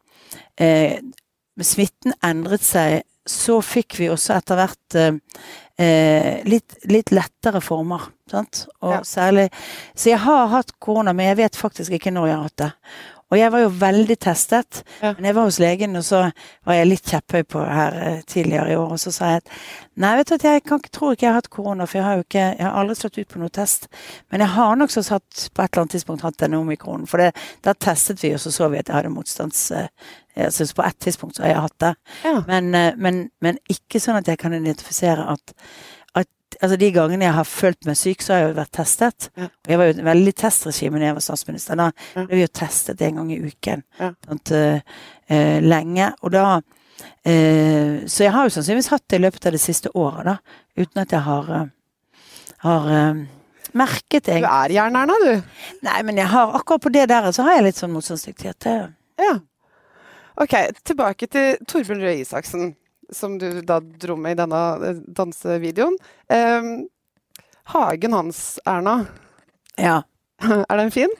eh, 0.63 1.01
smitten 1.61 2.15
endret 2.25 2.63
seg, 2.65 3.03
så 3.27 3.59
fikk 3.63 3.99
vi 3.99 4.07
også 4.15 4.39
etter 4.39 4.57
hvert 4.57 4.97
eh, 5.81 6.43
litt, 6.49 6.77
litt 6.91 7.13
lettere 7.15 7.63
former. 7.65 8.09
Sant? 8.31 8.67
Og 8.83 8.93
Ja. 8.93 9.01
særlig 9.07 9.49
Så 9.97 10.11
jeg 10.13 10.21
har 10.23 10.47
hatt 10.53 10.73
korona, 10.79 11.13
men 11.13 11.27
jeg 11.33 11.37
vet 11.41 11.57
faktisk 11.57 11.97
ikke 11.97 12.13
når 12.15 12.27
jeg 12.29 12.37
har 12.37 12.43
hatt 12.43 12.57
det. 12.57 12.73
Og 13.31 13.39
jeg 13.39 13.53
var 13.55 13.61
jo 13.63 13.69
veldig 13.81 14.17
testet. 14.19 14.83
Ja. 15.03 15.13
Men 15.17 15.25
jeg 15.29 15.35
var 15.37 15.47
hos 15.47 15.59
legen, 15.63 15.97
og 15.97 16.05
så 16.05 16.25
var 16.67 16.75
jeg 16.75 16.89
litt 16.91 17.05
kjepphøy 17.13 17.43
på 17.47 17.63
her 17.65 17.99
eh, 18.07 18.21
tidligere 18.27 18.73
i 18.73 18.77
år. 18.77 18.93
Og 18.97 19.01
så 19.01 19.13
sa 19.15 19.29
jeg 19.35 19.43
at 19.45 19.53
nei, 20.03 20.17
vet 20.19 20.29
du 20.29 20.35
at 20.35 20.47
jeg 20.49 20.63
kan, 20.67 20.81
ikke- 20.83 20.91
tror 20.97 21.13
ikke 21.15 21.27
jeg 21.27 21.31
har 21.33 21.39
hatt 21.41 21.51
korona, 21.51 21.87
for 21.87 21.99
jeg 21.99 22.05
har 22.09 22.15
jo 22.19 22.25
ikke 22.27 22.47
Jeg 22.59 22.67
har 22.67 22.79
aldri 22.81 22.95
slått 22.99 23.19
ut 23.19 23.29
på 23.29 23.39
noen 23.39 23.51
test. 23.55 23.87
Men 24.31 24.41
jeg 24.41 24.49
har 24.57 24.75
nok 24.77 24.91
så 24.91 25.03
satt 25.07 25.49
på 25.55 25.63
et 25.63 25.71
eller 25.73 25.83
annet 25.85 25.91
tidspunkt 25.97 26.23
hatt 26.27 26.39
denne 26.43 26.59
omikronen. 26.59 27.07
For 27.07 27.19
det, 27.23 27.31
da 27.63 27.73
testet 27.73 28.23
vi, 28.23 28.33
og 28.35 28.41
så 28.41 28.51
så 28.53 28.69
vi 28.69 28.79
at 28.83 28.89
jeg 28.89 28.97
hadde 28.97 29.15
motstands... 29.15 29.71
eh, 29.71 29.87
Jeg 30.37 30.53
synes 30.55 30.73
på 30.75 30.83
et 30.87 30.97
tidspunkt 31.03 31.37
så 31.37 31.43
har 31.43 31.49
jeg 31.51 31.61
hatt 31.61 31.79
det. 31.81 31.95
Ja. 32.25 32.43
Men, 32.47 32.75
eh, 32.75 32.93
men, 32.97 33.31
men 33.43 33.59
ikke 33.69 33.99
sånn 34.01 34.17
at 34.21 34.29
jeg 34.31 34.39
kan 34.39 34.55
identifisere 34.55 35.27
at 35.33 35.53
Altså 36.61 36.77
De 36.77 36.91
gangene 36.93 37.25
jeg 37.25 37.33
har 37.33 37.47
følt 37.49 37.87
meg 37.89 37.97
syk, 37.97 38.21
så 38.21 38.35
har 38.35 38.41
jeg 38.43 38.51
jo 38.51 38.57
vært 38.59 38.73
testet. 38.77 39.29
Ja. 39.41 39.47
Jeg 39.69 39.79
var 39.81 39.89
jo 39.89 39.95
et 39.95 40.05
veldig 40.05 40.35
testregime 40.37 41.01
da 41.01 41.07
jeg 41.09 41.17
var 41.17 41.25
statsminister. 41.25 41.79
Da 41.81 41.87
Ja. 42.17 42.25
ble 42.27 42.37
vi 42.37 42.43
jo 42.43 42.51
testet 42.61 43.01
en 43.07 43.17
gang 43.17 43.33
i 43.33 43.41
uken. 43.41 43.83
Ja. 43.99 44.11
Sånt, 44.29 44.53
eh, 44.53 44.81
eh, 45.29 45.61
lenge. 45.65 46.13
Og 46.23 46.33
da 46.33 46.45
uh, 46.61 48.07
Så 48.07 48.25
jeg 48.25 48.33
har 48.33 48.45
jo 48.45 48.53
sannsynligvis 48.53 48.91
hatt 48.93 49.07
det 49.09 49.21
i 49.21 49.25
løpet 49.25 49.47
av 49.47 49.53
det 49.53 49.61
siste 49.61 49.89
året, 49.97 50.25
da. 50.25 50.37
Uten 50.77 51.01
at 51.01 51.11
jeg 51.11 51.21
har, 51.21 51.49
uh, 51.49 51.67
har 52.59 53.17
merket 53.73 54.25
det. 54.25 54.41
Du 54.43 54.49
er 54.49 54.69
jern-Erna, 54.75 55.17
du. 55.25 55.43
Nei, 55.83 56.03
men 56.03 56.17
jeg 56.17 56.27
har 56.29 56.53
akkurat 56.59 56.83
på 56.85 56.93
det 56.93 57.09
der 57.09 57.31
så 57.33 57.43
har 57.47 57.57
jeg 57.57 57.65
litt 57.71 57.81
sånn 57.81 57.93
motstandsdyktighet. 57.95 58.69
Ja. 59.19 59.39
Ok, 60.41 60.55
tilbake 60.85 61.27
til 61.29 61.57
Torbjørn 61.69 62.01
Røe 62.05 62.21
Isaksen. 62.21 62.75
Som 63.13 63.39
du 63.39 63.61
da 63.67 63.81
dro 63.81 64.17
med 64.17 64.37
i 64.37 64.41
denne 64.43 64.61
eh, 64.89 65.01
dansevideoen. 65.17 65.97
Eh, 66.31 66.71
hagen 67.75 68.13
hans, 68.19 68.59
Erna, 68.67 69.05
Ja. 69.79 70.03
er 70.69 70.77
den 70.77 70.91
fin? 70.91 71.11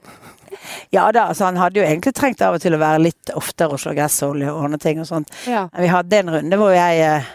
ja 0.91 1.05
da, 1.13 1.27
altså 1.31 1.45
han 1.47 1.59
hadde 1.61 1.79
jo 1.79 1.85
egentlig 1.87 2.15
trengt 2.17 2.41
av 2.43 2.57
og 2.57 2.63
til 2.63 2.75
å 2.75 2.81
være 2.81 3.03
litt 3.05 3.31
oftere 3.39 3.77
og 3.77 3.83
slå 3.83 3.93
gressolje 3.95 4.49
og 4.51 4.65
ordne 4.65 4.79
ting 4.83 4.99
og 5.03 5.07
sånt. 5.07 5.31
Ja. 5.47 5.69
Vi 5.77 5.91
hadde 5.93 6.19
en 6.19 6.33
runde 6.35 6.59
hvor 6.59 6.73
jeg 6.75 7.05
eh, 7.05 7.29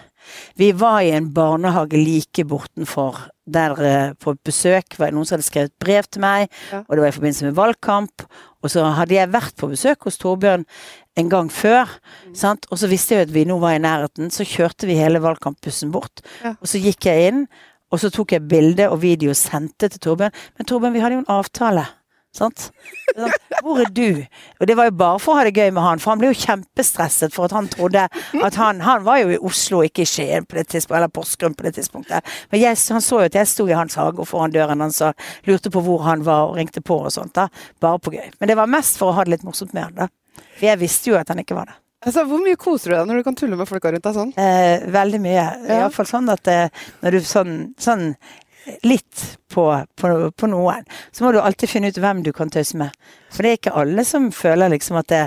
Vi 0.58 0.72
var 0.76 1.02
i 1.06 1.12
en 1.16 1.30
barnehage 1.34 2.00
like 2.02 2.44
bortenfor 2.50 3.22
der 3.48 3.76
eh, 3.86 4.14
på 4.20 4.34
besøk 4.46 4.98
var 4.98 5.12
det 5.12 5.16
noen 5.18 5.26
som 5.30 5.36
hadde 5.38 5.46
skrevet 5.48 5.74
brev 5.80 6.04
til 6.10 6.22
meg, 6.24 6.48
Ja. 6.72 6.80
og 6.88 6.96
det 6.96 7.02
var 7.04 7.08
i 7.12 7.16
forbindelse 7.18 7.46
med 7.46 7.58
valgkamp. 7.60 8.24
Og 8.66 8.72
så 8.74 8.84
hadde 8.98 9.14
jeg 9.14 9.30
vært 9.34 9.56
på 9.62 9.70
besøk 9.70 10.08
hos 10.08 10.18
Torbjørn 10.18 10.66
en 11.18 11.30
gang 11.30 11.52
før, 11.54 11.86
sant? 12.34 12.66
og 12.72 12.78
så 12.82 12.90
visste 12.90 13.16
jeg 13.16 13.28
at 13.28 13.34
vi 13.34 13.44
nå 13.46 13.60
var 13.62 13.76
i 13.78 13.80
nærheten, 13.84 14.32
så 14.34 14.44
kjørte 14.44 14.88
vi 14.90 14.96
hele 14.98 15.22
valgkampbussen 15.22 15.92
bort. 15.94 16.22
Ja. 16.44 16.56
Og 16.60 16.68
så 16.68 16.82
gikk 16.82 17.06
jeg 17.06 17.28
inn, 17.30 17.46
og 17.94 18.00
så 18.02 18.10
tok 18.10 18.34
jeg 18.34 18.48
bilde 18.50 18.90
og 18.90 19.02
video 19.04 19.30
og 19.30 19.38
sendte 19.38 19.88
til 19.94 20.00
Torbjørn. 20.02 20.34
Men 20.58 20.66
Torbjørn, 20.66 20.94
vi 20.98 21.00
hadde 21.06 21.16
jo 21.20 21.24
en 21.24 21.30
avtale. 21.38 21.86
Sant? 22.36 22.66
Sånn, 23.16 23.32
Hvor 23.64 23.80
er 23.80 23.92
du? 23.96 24.26
Og 24.60 24.68
det 24.68 24.76
var 24.76 24.90
jo 24.90 24.96
bare 25.00 25.22
for 25.24 25.34
å 25.34 25.38
ha 25.40 25.46
det 25.48 25.54
gøy 25.56 25.72
med 25.72 25.86
han, 25.86 26.02
for 26.04 26.12
han 26.12 26.20
ble 26.20 26.34
jo 26.34 26.40
kjempestresset 26.42 27.32
for 27.36 27.48
at 27.48 27.56
han 27.56 27.70
trodde 27.72 28.08
at 28.10 28.58
han 28.60 28.82
Han 28.84 29.06
var 29.06 29.22
jo 29.22 29.32
i 29.32 29.40
Oslo, 29.40 29.80
ikke 29.88 30.04
i 30.04 30.10
Skien 30.10 30.46
på 30.46 30.60
det 30.60 30.68
tidspunktet, 30.74 30.98
eller 31.00 31.14
Porsgrunn 31.16 31.56
på 31.56 31.68
det 31.68 31.76
tidspunktet. 31.78 32.36
Men 32.52 32.62
jeg, 32.62 32.82
han 32.92 33.06
så 33.06 33.22
jo 33.22 33.30
at 33.30 33.40
jeg 33.40 33.52
sto 33.52 33.68
i 33.70 33.78
hans 33.78 33.96
hage 34.00 34.20
og 34.20 34.28
foran 34.28 34.54
døren 34.54 34.84
hans 34.84 35.00
og 35.06 35.16
lurte 35.48 35.72
på 35.72 35.84
hvor 35.86 36.04
han 36.06 36.26
var 36.28 36.52
og 36.52 36.60
ringte 36.60 36.84
på 36.84 37.00
og 37.08 37.14
sånt. 37.16 37.34
da. 37.40 37.48
Bare 37.82 38.04
på 38.04 38.14
gøy. 38.18 38.28
Men 38.40 38.52
det 38.52 38.60
var 38.60 38.70
mest 38.72 39.00
for 39.00 39.14
å 39.14 39.18
ha 39.18 39.26
det 39.26 39.38
litt 39.38 39.48
morsomt 39.48 39.74
med 39.74 39.88
han, 39.88 39.98
da. 40.04 40.12
For 40.60 40.68
jeg 40.68 40.84
visste 40.84 41.12
jo 41.14 41.20
at 41.20 41.32
han 41.32 41.40
ikke 41.42 41.56
var 41.58 41.72
det. 41.72 41.80
Altså, 42.06 42.22
hvor 42.30 42.42
mye 42.44 42.58
koser 42.60 42.92
du 42.92 42.96
deg 43.00 43.08
når 43.10 43.18
du 43.18 43.26
kan 43.26 43.38
tulle 43.40 43.58
med 43.58 43.66
folka 43.70 43.90
rundt 43.90 44.06
deg 44.06 44.14
sånn? 44.14 44.32
Eh, 44.38 44.84
veldig 44.94 45.20
mye. 45.24 45.46
Ja. 45.66 45.78
Iallfall 45.80 46.06
sånn 46.06 46.30
at 46.30 46.50
eh, 46.52 46.84
når 47.02 47.16
du 47.18 47.26
sånn, 47.26 47.56
sånn 47.82 48.04
litt 48.84 49.24
på, 49.54 49.68
på, 49.96 50.12
på 50.32 50.50
noen, 50.52 50.86
så 51.12 51.26
må 51.26 51.32
du 51.34 51.40
alltid 51.42 51.72
finne 51.72 51.92
ut 51.92 52.00
hvem 52.02 52.24
du 52.26 52.32
kan 52.36 52.52
tøyse 52.52 52.78
med. 52.80 52.94
For 53.34 53.44
det 53.44 53.52
er 53.52 53.60
ikke 53.60 53.78
alle 53.82 54.06
som 54.08 54.32
føler 54.36 54.74
liksom 54.74 55.00
at 55.02 55.10
det, 55.12 55.24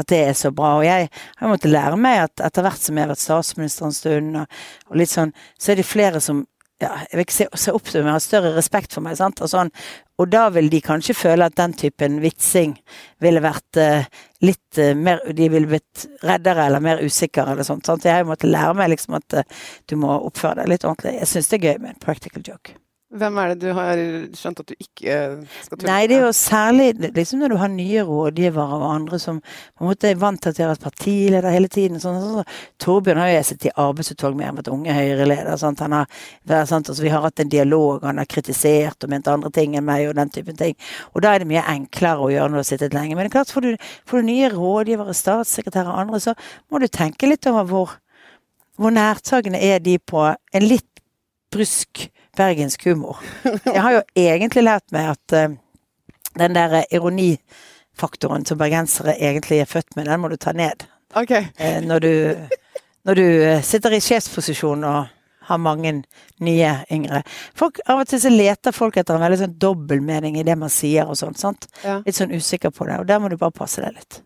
at 0.00 0.10
det 0.10 0.20
er 0.28 0.36
så 0.38 0.50
bra. 0.54 0.76
Og 0.78 0.86
jeg 0.86 1.08
har 1.10 1.50
måttet 1.50 1.72
lære 1.72 1.98
meg 2.00 2.24
at 2.26 2.44
etter 2.48 2.66
hvert 2.66 2.82
som 2.82 2.98
jeg 2.98 3.06
har 3.06 3.12
vært 3.14 3.24
statsminister 3.24 3.88
en 3.88 3.96
stund, 3.96 4.40
og, 4.42 4.60
og 4.90 5.00
litt 5.00 5.12
sånn, 5.12 5.34
så 5.58 5.72
er 5.72 5.80
det 5.80 5.88
flere 5.88 6.22
som 6.24 6.44
ja, 6.82 6.90
jeg 7.06 7.14
vil 7.14 7.24
ikke 7.24 7.36
se, 7.36 7.46
se 7.66 7.72
opp 7.74 7.86
til 7.86 8.02
meg, 8.02 8.16
har 8.16 8.22
større 8.22 8.52
respekt 8.56 8.94
for 8.96 9.04
meg. 9.04 9.20
Og, 9.22 9.48
sånn. 9.50 9.70
og 10.18 10.30
da 10.32 10.48
vil 10.54 10.70
de 10.72 10.80
kanskje 10.84 11.16
føle 11.16 11.46
at 11.46 11.56
den 11.58 11.74
typen 11.78 12.18
vitsing 12.24 12.74
ville 13.22 13.42
vært 13.44 13.80
uh, 13.80 14.06
litt 14.44 14.80
uh, 14.82 14.90
mer 14.98 15.22
De 15.30 15.48
ville 15.52 15.70
blitt 15.70 16.06
reddere 16.26 16.66
eller 16.68 16.84
mer 16.84 17.04
usikre 17.04 17.46
eller 17.54 17.66
sånt. 17.66 17.86
Sant? 17.86 18.04
Jeg 18.04 18.18
har 18.18 18.24
jo 18.24 18.32
måttet 18.32 18.50
lære 18.50 18.74
meg 18.80 18.90
liksom 18.94 19.20
at 19.20 19.38
uh, 19.38 19.66
du 19.90 19.98
må 20.02 20.16
oppføre 20.18 20.62
deg 20.62 20.74
litt 20.74 20.88
ordentlig. 20.88 21.18
Jeg 21.22 21.30
syns 21.30 21.52
det 21.52 21.60
er 21.60 21.68
gøy 21.70 21.84
med 21.84 21.94
en 21.94 22.02
practical 22.02 22.44
joke. 22.46 22.78
Hvem 23.14 23.36
er 23.38 23.52
det 23.52 23.62
du 23.62 23.68
har 23.76 24.00
skjønt 24.34 24.60
at 24.64 24.70
du 24.70 24.74
ikke 24.74 25.16
skal 25.62 25.78
tulle 25.78 25.90
Nei, 25.90 26.06
det 26.10 26.16
er 26.16 26.24
jo 26.24 26.30
særlig 26.34 26.86
liksom 27.14 27.44
når 27.44 27.52
du 27.52 27.56
har 27.60 27.70
nye 27.70 28.02
rådgivere 28.08 28.78
og 28.80 28.86
andre 28.88 29.20
som 29.22 29.38
på 29.44 29.84
en 29.84 29.90
måte 29.90 30.08
er 30.10 30.18
vant 30.18 30.40
til 30.42 30.50
at 30.50 30.58
de 30.58 30.64
har 30.64 30.72
vært 30.72 30.86
partileder 30.88 31.54
hele 31.54 31.70
tiden. 31.70 32.00
Sånn, 32.02 32.18
sånn, 32.18 32.40
sånn. 32.40 32.56
Torbjørn 32.82 33.20
har 33.22 33.30
jo 33.30 33.44
sittet 33.46 33.68
i 33.70 33.74
arbeidsutvalg 33.84 34.38
med, 34.38 34.48
har 34.48 34.56
vært 34.58 34.72
unge 34.74 34.96
Høyre-leder. 34.98 35.66
Han 35.84 35.96
har, 36.00 36.18
sant? 36.66 36.90
Altså, 36.90 37.04
vi 37.04 37.12
har 37.14 37.22
hatt 37.22 37.44
en 37.44 37.52
dialog, 37.52 38.02
han 38.08 38.18
har 38.18 38.30
kritisert 38.30 39.06
og 39.06 39.14
ment 39.14 39.30
andre 39.30 39.52
ting 39.54 39.76
enn 39.78 39.86
meg 39.86 40.08
og 40.08 40.18
den 40.18 40.34
typen 40.34 40.58
ting. 40.58 40.74
Og 41.14 41.22
da 41.22 41.36
er 41.36 41.44
det 41.44 41.50
mye 41.52 41.62
enklere 41.74 42.26
å 42.26 42.32
gjøre 42.34 42.50
når 42.50 42.58
du 42.58 42.62
har 42.64 42.70
sittet 42.72 42.98
lenge. 42.98 43.14
Men 43.14 43.28
det 43.28 43.30
er 43.30 43.36
klart, 43.36 43.54
får 43.54 43.68
du, 43.68 43.86
får 44.10 44.24
du 44.24 44.30
nye 44.32 44.50
rådgivere, 44.56 45.14
statssekretærer 45.14 45.92
og 45.92 46.02
andre, 46.02 46.22
så 46.26 46.34
må 46.66 46.82
du 46.82 46.88
tenke 46.90 47.30
litt 47.30 47.46
over 47.52 47.70
hvor, 47.70 47.94
hvor 48.80 48.94
nærtagende 48.94 49.62
er 49.62 49.78
de 49.84 50.00
på 50.02 50.26
en 50.26 50.66
litt 50.66 50.90
brysk 51.54 52.08
bergensk 52.36 52.86
humor. 52.88 53.20
Jeg 53.44 53.82
har 53.82 53.98
jo 53.98 54.02
egentlig 54.16 54.64
lært 54.64 54.86
meg 54.94 55.14
at 55.14 55.36
uh, 55.36 55.56
den 56.38 56.56
der 56.56 56.82
ironifaktoren 56.90 58.46
som 58.46 58.60
bergensere 58.60 59.16
egentlig 59.18 59.62
er 59.62 59.70
født 59.70 59.96
med, 59.96 60.08
den 60.10 60.22
må 60.22 60.30
du 60.32 60.36
ta 60.36 60.52
ned. 60.52 60.86
Okay. 61.14 61.48
Uh, 61.60 61.80
når 61.86 62.04
du, 62.04 62.12
når 63.04 63.20
du 63.20 63.24
eh, 63.24 63.62
sitter 63.62 63.94
i 63.94 64.02
sjefsposisjon 64.02 64.84
og 64.88 65.04
har 65.44 65.58
mange 65.60 65.92
nye 66.40 66.70
yngre. 66.92 67.20
Folk, 67.56 67.80
av 67.84 68.00
og 68.00 68.08
til 68.08 68.22
så 68.22 68.32
leter 68.32 68.72
folk 68.72 68.96
etter 68.96 69.16
en 69.16 69.24
veldig 69.24 69.40
sånn 69.42 69.56
dobbeltmening 69.60 70.38
i 70.40 70.44
det 70.46 70.56
man 70.56 70.72
sier 70.72 71.10
og 71.10 71.18
sånt. 71.20 71.40
sant? 71.40 71.68
Ja. 71.84 71.98
Litt 72.06 72.16
sånn 72.16 72.32
usikker 72.32 72.72
på 72.72 72.88
det, 72.88 72.96
og 73.02 73.08
der 73.10 73.20
må 73.20 73.28
du 73.28 73.36
bare 73.40 73.54
passe 73.54 73.84
deg 73.84 73.98
litt. 73.98 74.22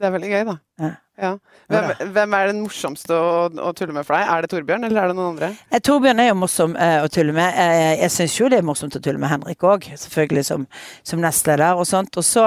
Det 0.00 0.08
er 0.08 0.12
veldig 0.14 0.28
gøy, 0.30 0.42
da. 0.48 0.56
Ja. 0.80 0.90
Ja. 1.20 1.34
Hvem, 1.68 1.90
hvem 2.14 2.34
er 2.38 2.48
den 2.48 2.62
morsomste 2.64 3.12
å, 3.12 3.32
å 3.52 3.72
tulle 3.76 3.92
med 3.92 4.06
for 4.08 4.16
deg? 4.16 4.30
Er 4.32 4.44
det 4.44 4.50
Torbjørn, 4.54 4.86
eller 4.88 5.02
er 5.02 5.10
det 5.10 5.16
noen 5.18 5.34
andre? 5.34 5.50
Eh, 5.68 5.82
Torbjørn 5.84 6.22
er 6.22 6.30
jo 6.30 6.38
morsom 6.40 6.72
eh, 6.80 6.96
å 7.04 7.10
tulle 7.12 7.34
med. 7.36 7.58
Eh, 7.60 8.00
jeg 8.00 8.14
syns 8.14 8.36
jo 8.38 8.48
det 8.48 8.62
er 8.62 8.66
morsomt 8.66 8.96
å 8.96 9.02
tulle 9.04 9.20
med 9.20 9.28
Henrik 9.28 9.66
òg, 9.68 9.90
selvfølgelig 10.00 10.44
som, 10.48 10.64
som 11.06 11.20
nestleder 11.20 11.76
og 11.76 11.84
sånt. 11.90 12.16
Og 12.16 12.24
så, 12.24 12.46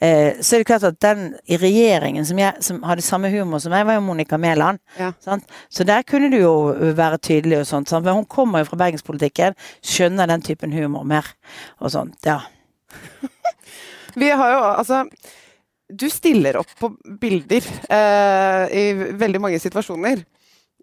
eh, 0.00 0.40
så 0.40 0.56
er 0.56 0.64
det 0.64 0.68
klart 0.70 0.86
at 0.88 0.96
den 1.04 1.34
i 1.44 1.58
regjeringen 1.60 2.24
som, 2.28 2.40
jeg, 2.40 2.64
som 2.64 2.80
hadde 2.88 3.04
samme 3.04 3.30
humor 3.34 3.60
som 3.60 3.74
meg, 3.76 3.84
var 3.90 3.98
jo 3.98 4.06
Monica 4.06 4.38
Mæland. 4.40 4.80
Ja. 4.96 5.12
Så 5.68 5.86
der 5.86 6.06
kunne 6.08 6.32
du 6.32 6.38
jo 6.40 6.54
være 6.96 7.20
tydelig 7.20 7.60
og 7.60 7.68
sånt. 7.68 7.92
Sant? 7.92 8.08
Men 8.08 8.22
hun 8.22 8.30
kommer 8.32 8.64
jo 8.64 8.70
fra 8.70 8.80
bergenspolitikken, 8.86 9.58
skjønner 9.84 10.32
den 10.32 10.46
typen 10.48 10.72
humor 10.72 11.04
mer 11.04 11.28
og 11.76 11.92
sånt. 11.92 12.16
Ja. 12.24 12.40
Vi 14.18 14.32
har 14.32 14.54
jo 14.54 14.64
altså 14.70 15.04
Du 15.88 16.08
stiller 16.12 16.58
opp 16.60 16.70
på 16.78 16.90
bilder 17.20 17.64
eh, 17.88 18.64
i 18.76 18.84
veldig 19.16 19.40
mange 19.40 19.60
situasjoner. 19.62 20.20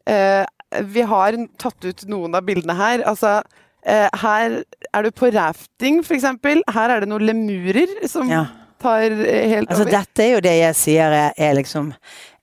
Eh, 0.09 0.43
vi 0.89 1.05
har 1.05 1.37
tatt 1.61 1.85
ut 1.85 2.05
noen 2.09 2.35
av 2.37 2.45
bildene 2.47 2.75
her. 2.77 3.03
Altså, 3.09 3.37
eh, 3.85 4.09
her 4.21 4.59
er 4.65 5.05
du 5.05 5.11
på 5.13 5.29
rafting, 5.33 6.01
f.eks. 6.01 6.25
Her 6.73 6.95
er 6.95 7.05
det 7.05 7.09
noen 7.11 7.25
lemurer 7.29 7.93
som 8.09 8.29
ja. 8.31 8.47
tar 8.81 9.05
eh, 9.13 9.45
helt 9.53 9.69
Altså, 9.69 9.85
over. 9.85 9.93
dette 9.99 10.25
er 10.25 10.31
jo 10.35 10.43
det 10.45 10.55
jeg 10.59 10.79
sier 10.81 11.17
er, 11.31 11.53
liksom 11.57 11.93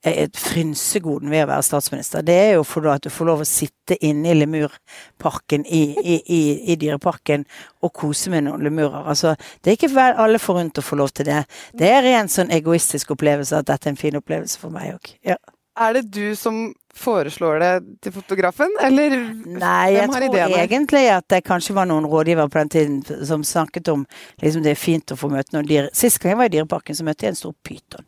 frynsegoden 0.02 1.30
ved 1.30 1.44
å 1.44 1.50
være 1.52 1.62
statsminister. 1.66 2.24
Det 2.26 2.34
er 2.34 2.50
jo 2.56 2.64
for 2.66 2.88
at 2.90 3.04
du 3.04 3.10
får 3.12 3.28
lov 3.28 3.44
å 3.44 3.48
sitte 3.48 3.96
inne 4.02 4.32
i 4.32 4.38
lemurparken 4.40 5.64
i, 5.66 5.82
i, 6.02 6.18
i, 6.26 6.42
i 6.72 6.76
Dyreparken 6.80 7.46
og 7.82 7.92
kose 7.94 8.32
med 8.32 8.48
noen 8.48 8.64
lemurer. 8.66 9.04
Altså, 9.06 9.36
det 9.62 9.70
er 9.70 9.78
ikke 9.78 9.94
vel 9.94 10.18
alle 10.24 10.42
forunt 10.42 10.78
å 10.78 10.84
få 10.84 10.98
lov 10.98 11.14
til 11.14 11.28
det. 11.30 11.44
Det 11.78 11.90
er 11.90 12.10
en 12.16 12.30
sånn 12.32 12.50
egoistisk 12.54 13.14
opplevelse 13.14 13.62
at 13.62 13.70
dette 13.70 13.88
er 13.88 13.94
en 13.94 14.00
fin 14.00 14.18
opplevelse 14.18 14.58
for 14.58 14.74
meg 14.74 14.96
òg. 14.96 15.12
Ja. 15.34 15.38
Er 15.80 15.94
det 15.96 16.02
du 16.12 16.34
som 16.36 16.74
foreslår 16.92 17.62
det 17.62 17.70
til 18.04 18.12
fotografen, 18.12 18.74
eller 18.84 19.14
Nei, 19.46 19.94
jeg 19.94 20.02
hvem 20.02 20.12
har 20.12 20.26
tror 20.26 20.56
egentlig 20.58 21.04
at 21.08 21.24
det 21.32 21.40
kanskje 21.46 21.76
var 21.78 21.88
noen 21.88 22.04
rådgivere 22.04 22.52
på 22.52 22.60
den 22.60 22.72
tiden 22.74 23.24
som 23.24 23.44
snakket 23.44 23.88
om 23.88 24.02
liksom 24.42 24.66
det 24.66 24.74
er 24.74 24.82
fint 24.82 25.14
å 25.14 25.16
få 25.16 25.30
møte 25.32 25.56
noen 25.56 25.70
dyr. 25.70 25.88
Sist 25.96 26.20
gang 26.20 26.34
jeg 26.34 26.42
var 26.42 26.50
i 26.50 26.54
Dyreparken, 26.58 26.98
så 26.98 27.06
møtte 27.08 27.24
jeg 27.24 27.32
en 27.32 27.40
stor 27.40 27.56
pyton. 27.64 28.04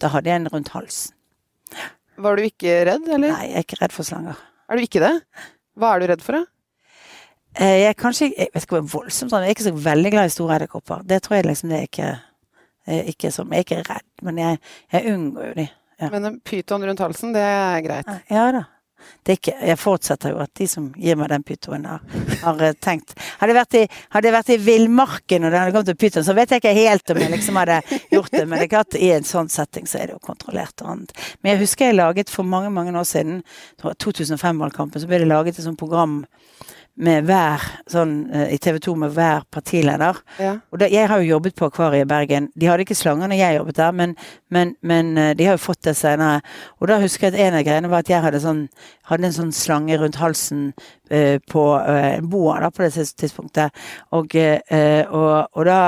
Da 0.00 0.08
hadde 0.14 0.32
jeg 0.32 0.40
en 0.40 0.50
rundt 0.54 0.72
halsen. 0.72 1.12
Var 2.16 2.36
du 2.36 2.42
ikke 2.46 2.74
redd, 2.88 3.08
eller? 3.08 3.32
Nei, 3.34 3.46
jeg 3.50 3.56
er 3.60 3.64
ikke 3.66 3.78
redd 3.82 3.94
for 3.94 4.06
slanger. 4.06 4.38
Er 4.70 4.76
du 4.78 4.82
ikke 4.86 5.02
det? 5.02 5.12
Hva 5.78 5.94
er 5.96 6.04
du 6.04 6.06
redd 6.12 6.22
for, 6.24 6.38
da? 6.38 6.44
Eh, 7.54 7.80
Jeg 7.84 7.88
er 7.92 7.94
kanskje 7.98 8.28
Jeg 8.32 8.48
vet 8.54 8.64
ikke 8.66 8.80
hvor 8.80 8.88
voldsomt 9.00 9.30
sånn, 9.30 9.42
jeg 9.46 9.52
er 9.52 9.56
ikke 9.56 9.68
så 9.68 9.74
veldig 9.84 10.10
glad 10.14 10.26
i 10.30 10.34
store 10.34 10.56
edderkopper. 10.58 11.02
Det 11.06 11.20
tror 11.22 11.36
jeg 11.38 11.46
liksom 11.46 11.70
det 11.70 11.78
er 11.78 11.88
ikke, 11.90 12.10
er 12.86 13.10
ikke 13.14 13.30
som 13.34 13.52
Jeg 13.54 13.64
er 13.64 13.66
ikke 13.68 13.82
redd, 13.92 14.06
men 14.26 14.38
jeg, 14.42 14.60
jeg 14.92 15.14
unngår 15.14 15.48
jo 15.50 15.56
de. 15.60 15.66
Ja. 16.02 16.08
Men 16.10 16.24
en 16.30 16.38
pyton 16.42 16.82
rundt 16.86 16.98
halsen, 17.04 17.32
det 17.36 17.42
er 17.46 17.80
greit. 17.86 18.08
Ja 18.30 18.48
da. 18.56 18.64
Ikke, 19.28 19.54
jeg 19.56 19.78
forutsetter 19.80 20.34
jo 20.34 20.40
at 20.42 20.52
de 20.58 20.66
som 20.68 20.90
gir 21.00 21.16
meg 21.16 21.30
den 21.32 21.44
pytoen, 21.46 21.86
har, 21.88 22.02
har 22.42 22.62
eh, 22.64 22.74
tenkt 22.76 23.14
Hadde 23.40 23.54
jeg 23.54 24.34
vært 24.34 24.52
i, 24.52 24.56
i 24.56 24.60
villmarken 24.64 25.46
og 25.46 25.52
det 25.52 25.60
hadde 25.60 25.74
kommet 25.74 25.90
til 25.90 25.98
pyton, 26.00 26.26
så 26.26 26.36
vet 26.36 26.52
jeg 26.52 26.62
ikke 26.62 26.74
helt 26.76 27.12
om 27.14 27.20
jeg 27.22 27.32
liksom 27.32 27.58
hadde 27.60 27.80
gjort 28.12 28.32
det. 28.32 28.44
Men 28.44 28.60
det 28.60 28.66
er 28.66 28.72
klart, 28.76 28.98
i 29.00 29.10
en 29.16 29.26
sånn 29.28 29.50
setting 29.52 29.88
så 29.90 30.00
er 30.00 30.10
det 30.10 30.16
jo 30.18 30.22
kontrollert 30.24 30.84
og 30.84 30.92
annet. 30.92 31.14
Men 31.40 31.54
jeg 31.54 31.64
husker 31.64 31.90
jeg 31.90 31.98
laget 31.98 32.32
for 32.32 32.48
mange, 32.48 32.72
mange 32.74 32.94
år 32.96 33.08
siden, 33.08 33.42
2005-valgkampen, 33.82 35.02
så 35.02 35.10
ble 35.10 35.22
det 35.24 35.30
laget 35.30 35.58
et 35.58 35.66
sånt 35.66 35.80
program 35.80 36.22
med 37.02 37.26
hver 37.26 37.62
sånn 37.90 38.12
eh, 38.30 38.52
i 38.54 38.58
TV 38.62 38.78
2 38.82 38.92
med 39.02 39.14
hver 39.16 39.42
partileder. 39.52 40.18
Ja. 40.38 40.52
Og 40.70 40.78
da, 40.78 40.88
jeg 40.90 41.08
har 41.10 41.20
jo 41.20 41.32
jobbet 41.32 41.56
på 41.58 41.66
Akvariet 41.66 42.06
i 42.06 42.10
Bergen. 42.10 42.48
De 42.54 42.68
hadde 42.70 42.84
ikke 42.86 42.96
slanger 42.98 43.30
når 43.30 43.40
jeg 43.40 43.56
jobbet 43.58 43.78
der, 43.80 43.96
men, 43.98 44.12
men, 44.54 44.74
men 44.86 45.10
eh, 45.18 45.32
de 45.34 45.48
har 45.48 45.56
jo 45.58 45.64
fått 45.64 45.82
det 45.88 45.96
senere. 45.98 46.44
Og 46.78 46.88
da 46.90 47.00
husker 47.02 47.28
jeg 47.28 47.34
at 47.34 47.40
en 47.48 47.58
av 47.58 47.64
greiene 47.66 47.90
var 47.90 48.04
at 48.04 48.12
jeg 48.12 48.22
hadde, 48.22 48.42
sånn, 48.44 48.66
hadde 49.10 49.28
en 49.28 49.36
sånn 49.38 49.54
slange 49.54 49.98
rundt 49.98 50.20
halsen 50.20 50.68
uh, 51.10 51.38
på 51.50 51.64
uh, 51.74 52.10
en 52.14 52.28
boa 52.30 52.60
da, 52.62 52.70
på 52.70 52.84
det 52.84 53.06
tidspunktet. 53.18 53.74
Og, 54.14 54.36
uh, 54.38 55.02
og, 55.10 55.34
og 55.54 55.66
da 55.70 55.80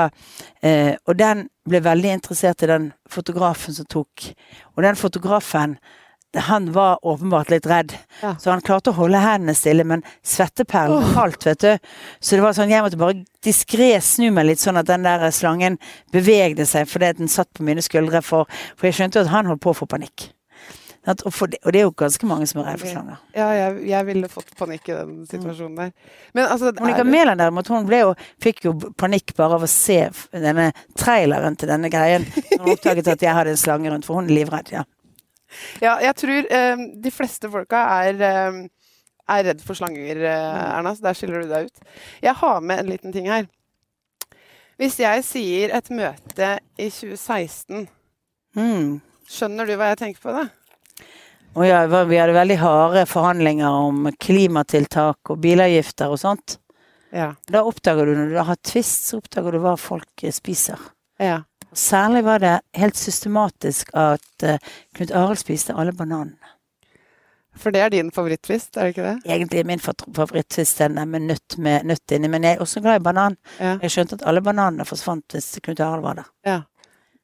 Og 1.07 1.13
den 1.15 1.43
ble 1.69 1.79
veldig 1.85 2.09
interessert 2.17 2.63
i 2.65 2.67
den 2.67 2.87
fotografen 3.07 3.75
som 3.77 3.85
tok 3.87 4.25
Og 4.73 4.81
den 4.83 4.97
fotografen 4.97 5.75
han 6.47 6.71
var 6.75 6.99
åpenbart 7.05 7.49
litt 7.49 7.65
redd, 7.69 7.93
Ja. 8.21 8.35
så 8.39 8.51
han 8.51 8.61
klarte 8.61 8.91
å 8.91 8.97
holde 8.97 9.19
hendene 9.23 9.55
stille, 9.55 9.83
men 9.87 10.03
svetteperlen 10.23 11.13
falt, 11.13 11.45
vet 11.45 11.59
du. 11.59 11.77
Så 12.19 12.35
det 12.37 12.43
var 12.45 12.53
sånn, 12.57 12.69
jeg 12.69 12.83
måtte 12.85 12.97
bare 13.01 13.23
diskré 13.43 13.95
snu 14.01 14.29
meg 14.31 14.45
litt, 14.51 14.59
sånn 14.63 14.77
at 14.79 14.87
den 14.89 15.03
der 15.07 15.27
slangen 15.31 15.77
bevegde 16.13 16.65
seg 16.65 16.87
fordi 16.87 17.13
den 17.19 17.27
satt 17.31 17.49
på 17.53 17.63
mine 17.67 17.81
skuldre, 17.85 18.21
for, 18.25 18.45
for 18.75 18.87
jeg 18.89 18.97
skjønte 18.99 19.19
jo 19.21 19.27
at 19.27 19.33
han 19.35 19.45
holdt 19.51 19.61
på 19.63 19.71
å 19.73 19.79
få 19.83 19.87
panikk. 19.89 20.31
At, 21.07 21.21
Og, 21.23 21.31
det, 21.47 21.61
og 21.63 21.71
det 21.71 21.79
er 21.79 21.85
jo 21.85 21.93
ganske 21.95 22.27
mange 22.27 22.43
som 22.51 22.59
er 22.59 22.65
redd 22.67 22.81
for 22.81 22.89
slanger. 22.91 23.19
Ja, 23.31 23.45
jeg, 23.55 23.77
jeg 23.87 24.05
ville 24.09 24.27
fått 24.27 24.49
panikk 24.59 24.89
i 24.91 24.95
den 24.97 25.13
situasjonen 25.29 25.77
der. 25.79 25.93
Men 26.35 26.49
altså 26.51 26.73
Monica 26.81 27.05
Mæland 27.07 27.39
derimot, 27.39 27.69
hun 27.71 27.87
jo, 27.95 28.09
fikk 28.43 28.65
jo 28.65 28.73
panikk 28.99 29.31
bare 29.37 29.55
av 29.55 29.63
å 29.63 29.69
se 29.71 30.01
denne 30.35 30.73
traileren 30.99 31.55
til 31.55 31.71
denne 31.71 31.87
greien. 31.93 32.27
Hun 32.57 32.73
oppdaget 32.73 33.07
at 33.13 33.23
jeg 33.23 33.37
hadde 33.39 33.55
en 33.55 33.61
slange 33.61 33.93
rundt, 33.93 34.03
for 34.09 34.19
hun 34.19 34.27
er 34.27 34.35
livredd. 34.35 34.73
ja. 34.75 34.83
Ja, 35.81 35.97
jeg 36.03 36.15
tror 36.19 36.47
eh, 36.51 36.81
de 37.03 37.11
fleste 37.13 37.49
folka 37.51 37.83
er, 38.03 38.21
eh, 38.21 38.57
er 39.37 39.43
redd 39.49 39.61
for 39.63 39.79
slanger, 39.79 40.19
eh, 40.19 40.77
Erna, 40.77 40.93
så 40.97 41.05
der 41.07 41.17
skiller 41.17 41.43
du 41.45 41.51
deg 41.51 41.69
ut. 41.69 41.87
Jeg 42.23 42.35
har 42.41 42.61
med 42.61 42.79
en 42.83 42.91
liten 42.91 43.13
ting 43.15 43.29
her. 43.31 43.47
Hvis 44.77 44.99
jeg 45.01 45.23
sier 45.25 45.71
et 45.73 45.89
møte 45.89 46.51
i 46.77 46.89
2016, 46.93 47.87
Mm. 48.57 49.01
skjønner 49.29 49.67
du 49.67 49.75
hva 49.77 49.91
jeg 49.91 49.97
tenker 50.01 50.21
på 50.21 50.33
da? 50.33 50.45
Å 51.57 51.65
ja, 51.65 51.79
vi 51.87 52.17
hadde 52.19 52.33
veldig 52.35 52.57
harde 52.61 53.03
forhandlinger 53.09 53.69
om 53.87 54.07
klimatiltak 54.21 55.31
og 55.33 55.39
bilavgifter 55.41 56.11
og 56.13 56.19
sånt. 56.21 56.57
Ja. 57.13 57.31
Da 57.49 57.63
oppdager 57.65 58.05
du, 58.05 58.13
når 58.17 58.33
du 58.35 58.39
har 58.43 58.59
tvist, 58.61 59.07
så 59.09 59.17
oppdager 59.21 59.55
du 59.55 59.59
hva 59.63 59.75
folk 59.79 60.23
eh, 60.23 60.31
spiser. 60.35 60.77
ja. 61.19 61.43
Særlig 61.73 62.23
var 62.25 62.39
det 62.39 62.59
helt 62.73 62.97
systematisk 62.97 63.89
at 63.93 64.43
eh, 64.43 64.57
Knut 64.95 65.11
Arild 65.11 65.37
spiste 65.41 65.75
alle 65.75 65.93
bananene. 65.93 66.37
For 67.57 67.73
det 67.73 67.81
er 67.81 67.89
din 67.89 68.11
favoritttvist, 68.13 68.77
er 68.77 68.81
det 68.85 68.93
ikke 68.93 69.03
det? 69.07 69.15
Egentlig 69.25 69.65
min 69.65 69.79
favorittfist, 69.81 70.15
favoritttvist 70.15 70.77
den 70.83 70.99
med 71.09 71.25
nøtt, 71.25 71.57
med 71.57 71.87
nøtt 71.89 72.13
inni, 72.13 72.29
men 72.29 72.43
jeg 72.45 72.57
er 72.57 72.61
også 72.61 72.81
glad 72.85 72.99
i 72.99 73.03
banan. 73.07 73.37
Ja. 73.59 73.77
Jeg 73.81 73.91
skjønte 73.95 74.19
at 74.19 74.25
alle 74.29 74.43
bananene 74.45 74.85
forsvant 74.85 75.33
hvis 75.33 75.57
Knut 75.65 75.79
Arild 75.81 76.05
var 76.05 76.19
der. 76.21 76.33
ja. 76.45 76.59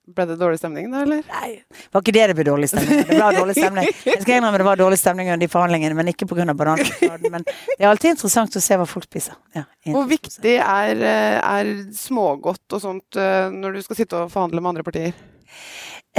Ble 0.03 0.25
det 0.27 0.35
dårlig 0.35 0.57
stemning 0.59 0.89
da, 0.91 1.01
eller? 1.05 1.21
Nei, 1.31 1.49
var 1.93 2.01
ikke 2.03 2.11
det 2.11 2.23
det 2.27 2.33
ble 2.35 2.43
dårlig 2.49 2.67
stemning? 2.67 3.05
Det 3.07 3.15
ble 3.15 3.27
dårlig 3.37 3.53
stemning. 3.55 3.85
Jeg 4.09 4.23
skal 4.25 4.35
innrømme 4.35 4.59
det 4.59 4.65
var 4.67 4.81
dårlig 4.81 4.97
stemning 4.99 5.29
under 5.29 5.39
de 5.39 5.47
forhandlingene, 5.53 5.95
men 5.95 6.11
ikke 6.11 6.27
pga. 6.27 6.47
banansjokoladen. 6.59 7.31
Men 7.31 7.45
det 7.47 7.77
er 7.77 7.87
alltid 7.87 8.17
interessant 8.17 8.57
å 8.59 8.63
se 8.65 8.79
hva 8.81 8.87
folk 8.89 9.07
spiser. 9.07 9.37
Ja, 9.55 9.63
Hvor 9.87 10.09
viktig 10.09 10.57
er, 10.57 11.05
eh, 11.07 11.37
er 11.39 11.71
smågodt 11.95 12.75
og 12.75 12.83
sånt 12.83 13.15
eh, 13.15 13.47
når 13.53 13.79
du 13.79 13.85
skal 13.85 14.01
sitte 14.01 14.19
og 14.25 14.33
forhandle 14.33 14.59
med 14.59 14.73
andre 14.73 14.85
partier? 14.89 15.15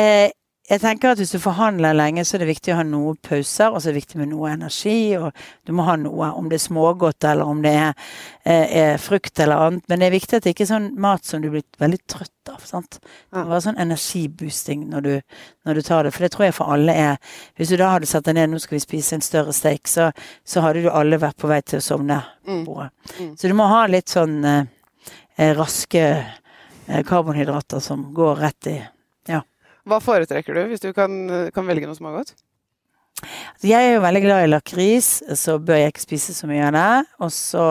Eh, 0.01 0.33
jeg 0.71 0.81
tenker 0.81 1.11
at 1.13 1.19
Hvis 1.19 1.31
du 1.35 1.39
forhandler 1.39 1.93
lenge, 1.93 2.23
så 2.25 2.37
er 2.37 2.39
det 2.45 2.49
viktig 2.49 2.73
å 2.73 2.77
ha 2.79 2.85
noe 2.89 3.15
pauser, 3.21 3.69
og 3.69 3.83
så 3.83 3.89
er 3.91 3.93
det 3.93 4.01
viktig 4.03 4.17
med 4.17 4.31
noe 4.31 4.49
energi. 4.53 5.15
og 5.19 5.33
Du 5.67 5.73
må 5.77 5.85
ha 5.85 5.97
noe, 6.01 6.31
om 6.33 6.49
det 6.49 6.57
er 6.57 6.65
smågodt 6.69 7.25
eller 7.25 7.45
om 7.45 7.61
det 7.63 7.73
er, 7.75 7.93
eh, 8.47 8.77
er 8.95 8.97
frukt 8.99 9.39
eller 9.41 9.57
annet. 9.67 9.83
Men 9.89 10.01
det 10.01 10.07
er 10.07 10.15
viktig 10.19 10.37
at 10.37 10.43
det 10.45 10.55
ikke 10.55 10.65
er 10.65 10.73
sånn 10.73 10.97
mat 10.97 11.25
som 11.25 11.43
du 11.43 11.51
blir 11.51 11.63
veldig 11.79 11.99
trøtt 12.09 12.31
av. 12.49 12.61
sant? 12.65 12.99
Det 13.01 13.39
må 13.39 13.45
være 13.49 13.61
sånn 13.67 13.79
energiboosting 13.79 14.89
når 14.89 15.01
du, 15.03 15.21
når 15.67 15.75
du 15.75 15.83
tar 15.83 16.03
det. 16.05 16.13
For 16.15 16.25
det 16.25 16.33
tror 16.33 16.45
jeg 16.47 16.55
for 16.55 16.73
alle 16.73 16.93
er 16.93 17.17
Hvis 17.57 17.69
du 17.69 17.77
da 17.77 17.91
hadde 17.93 18.07
satt 18.07 18.25
deg 18.25 18.35
ned 18.35 18.51
nå 18.51 18.59
skal 18.61 18.77
vi 18.77 18.81
spise 18.81 19.15
en 19.15 19.21
større 19.21 19.53
steik, 19.53 19.87
så, 19.87 20.13
så 20.45 20.61
hadde 20.61 20.83
du 20.83 20.91
alle 20.91 21.19
vært 21.19 21.37
på 21.37 21.49
vei 21.49 21.61
til 21.61 21.79
å 21.79 21.83
sovne 21.83 22.23
på 22.45 22.51
Mm. 22.51 22.65
bordet. 22.65 22.91
Mm. 23.21 23.37
Så 23.39 23.49
du 23.49 23.55
må 23.55 23.67
ha 23.69 23.87
litt 23.87 24.09
sånn 24.09 24.45
eh, 24.45 24.65
eh, 25.37 25.55
raske 25.57 26.27
eh, 26.89 27.03
karbonhydrater 27.05 27.81
som 27.81 28.13
går 28.15 28.37
rett 28.37 28.67
i 28.67 28.83
Hva 29.85 30.01
foretrekker 30.01 30.57
du 30.57 30.65
hvis 30.71 30.83
du 30.83 30.91
kan, 30.97 31.13
kan 31.55 31.69
velge 31.69 31.89
noe 31.89 31.99
smågodt? 31.99 32.35
Jeg 33.65 33.79
er 33.79 33.95
jo 33.95 34.03
veldig 34.05 34.23
glad 34.25 34.45
i 34.45 34.51
lakris, 34.51 35.09
så 35.39 35.59
bør 35.63 35.79
jeg 35.79 35.93
ikke 35.93 36.03
spise 36.03 36.35
så 36.37 36.49
mye 36.51 36.67
av 36.67 36.75
det. 36.75 37.31
Så, 37.33 37.65